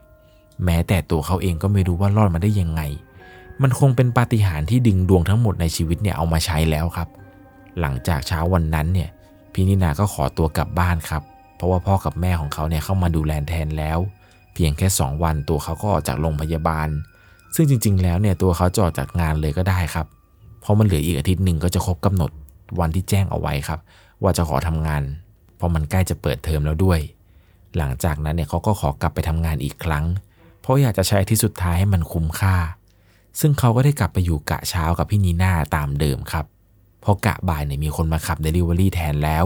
[0.64, 2.82] แม้แต่ตัวเขาเองก็ไม่รู้ว่ารอดมาได้ยังไง
[3.62, 7.08] มันคงเป็นปาฏิหาริย์ที่ดึงดวงทั้งหมดในชีวิตเนี่ยเอามาใช้แล้วครับ
[7.80, 9.10] หลังจากเช้าวันนั้นเนี่ย
[9.52, 11.22] พี่นินาก็ขอตัวกลับบ้านครับ
[11.56, 13.98] เพราะว่าพ่อกับแม่ของเขาเนี่ยเข้ามาดูแลแทนแล้ว
[14.54, 16.88] เพียงแค่ 2 วันตัวเขาก็ออกจากโรงพยาบาล
[17.54, 20.06] ซึ่งจริง ๆ แล้วเนี่ยตัวเขาจะออกจากงานเลยก็ได้ครับ
[20.60, 22.30] เพราะมันเหลืออีกอาทิตย์หนึ่งก็จะครบกำหนด
[22.80, 23.80] วันที่แจ้งเอาไว้ครับ
[24.22, 25.02] ว่าจะขอทำงาน
[25.56, 27.00] เพราะมันใกล้จะเปิดเทอมแล้วด้วย
[27.76, 30.04] หลังจากนั้นเนี่ยเขาก็ขอกลับไปทำงานอีกครั้ง
[30.60, 32.56] เพราะอยากจะใช้อาทิตย์สุดท้ายให้มันคุ้มค่า
[33.40, 36.46] ซึ่งเขาก็ได้กลับไปอยู่กะเช้ากับพี่นีน่าตามเดิมครับ
[37.00, 39.44] เพราะกะบ่ายเนี่ยมีคนมาขับเดลิเวอรี่แทนแล้ว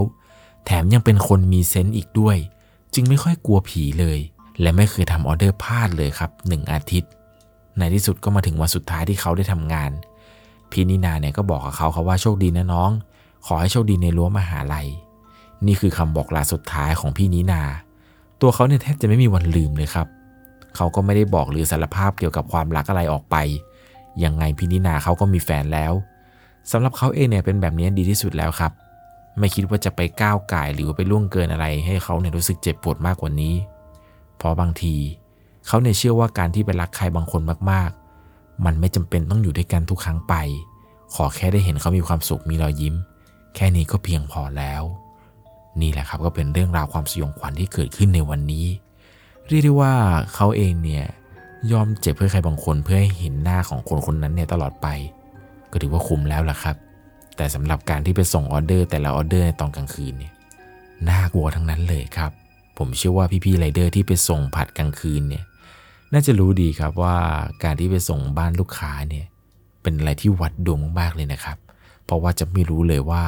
[0.65, 2.37] แถมยังเป็นคนมีเซนต์อีกด้วย
[2.93, 4.19] จึงไม่ค่อยกลัวผีเลย
[4.61, 7.11] และไม่เคยทำออเดอร์พลาดเลยครับหนึ่งอาทิตย์
[7.79, 9.91] ในที่สุดก็มาถึงวันสุดท้ายที่เขาได้ทำงาน
[10.71, 12.89] พี่นินาเนี่ยก็บอกกับเขาครับว่าโชคดีนะน้อง
[13.45, 14.87] ขอให้โชคดีในรั้วมหาลัย
[15.67, 17.61] นี่คือคำบอกลาสุดท้ายของพี่นินา
[18.41, 20.07] ตัวเขาเนี่ยแทบจะไม่มีวันลืมเลยครับ
[20.75, 23.35] เขาก็ไม่ได้บอกหรือสารภาพเกี่ยวกับความรักอะไรออกไป
[24.23, 25.93] ยังไงพี่นินาเขาก็มีแฟนแล้ว
[26.71, 28.71] สำหรับเขาเองเนี่ยเป็นแบบนี้ดีที่สุดแล้วครับ
[29.39, 33.55] ไม่คิดว่าจะไปก้าวไก่หรือว่าไปล่วงเกินอะไร ให้เขาเนี่ยรู้สึกเจ็บปวดมากกว่านี้
[34.37, 34.95] เพราะบางที
[35.69, 37.41] เขาเนี่ยเชื่อว่าการที่ไปรักใครบางคน
[37.71, 40.35] มากๆ มันไม่จำเป็นต้องอยู่ด้วยกันทุกครั้งไป
[41.13, 42.95] ขอแค่ได้เห็นเขามีความสุขมีรอยยิ้ม
[43.55, 44.83] แค่นี้ก็เพียงพอแล้ว
[45.81, 48.65] นี่แหละครับก็เป็นเรื่องราวความสยองขวัญที่เกิดขึ้นในวันนี้
[49.47, 49.93] เรียกได้ว่า
[50.35, 51.05] เขาเองเนี่ย
[51.71, 54.87] ยอมเจ็บเพื่อใครบางคนเพื่อให้เห็นหน้าของคนคนนั้นเนี่ยตลอดไป
[55.71, 56.75] ก็ถือว่าคุ้มแล้วล่ะครับ
[57.37, 60.33] แต่สำหรับการที่ไปส่งออเดอร์แต่ละออเดอร์ในตอนกลางคืนเนี่ย
[61.09, 62.31] น่ากลัวทั้งนั้นเลยครับ
[62.77, 65.43] ผมเชื่อว่าพี่ๆไรเดอร์ที่ไปส่งผัดกลางคืนเนี่ย
[66.13, 67.17] น่าจะรู้ดีครับว่า
[67.63, 69.25] การที่ไปส่งบ้านลูกค้าเนี่ย
[69.81, 71.57] เป็นอะไรที่วัดดวงมากๆเลยนะครับ
[72.05, 73.23] เพราะว่าจะไม่รู้เลยว่า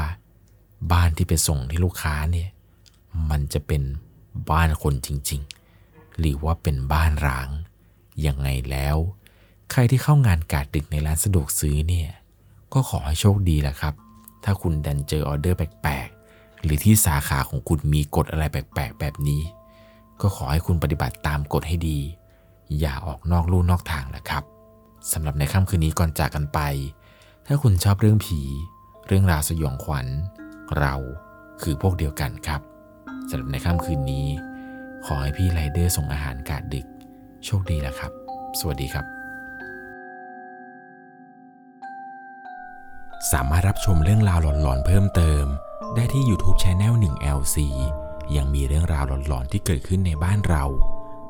[0.91, 2.49] บ้านที่ไปส่งที่ลูกค้าเนี่ย
[3.29, 3.81] มันจะเป็น
[4.51, 5.41] บ้านคนจริง
[5.81, 7.49] ๆ หรือว่าเป็นบ้านร้าง
[8.25, 8.97] ยังไงแล้ว
[9.71, 12.09] ใครที่เข้างานกาดดึกในร้านสะดวกซื้อเนี่ย
[12.73, 13.93] ก็ขอให้โชคดีแหละครับ
[14.43, 19.41] ถ้าคุณดันเจอออเดอร์แปลกๆ หรือที่สาขาของคุณมีกฎอะไรแปลกๆ แบบนี้
[20.21, 21.99] ก็ขอให้คุณปฏิบัติตามกฎให้ดี
[22.79, 24.43] อย่าออกนอกลู่นอกทางนะครับ
[25.11, 26.59] สำหรับในค่ำคืนนี้ก่อนจากกันไป
[27.47, 28.39] ถ้าคุณชอบเรื่องผี
[29.07, 30.07] เรื่องราวสยองขวัญ
[30.77, 30.95] เรา
[31.61, 32.61] คือพวกเดียวกันครับ
[33.29, 34.27] สำหรับในค่ำคืนนี้
[35.05, 36.87] ขอให้พี่ไรเดอร์ส่งอาหารกาดดึก
[37.45, 38.11] โชคดีแล้วครับ
[38.59, 39.05] สวัสดีครับ
[43.31, 45.45] สามารถรับชมเรื่องราวหลอนๆเพิ่มเติม
[45.95, 47.57] ได้ที่ YouTube Channel 1 LC
[48.35, 50.65] ยังมีเรื่องราวหลอนๆที่เกิดขึ้นในบ้านเรา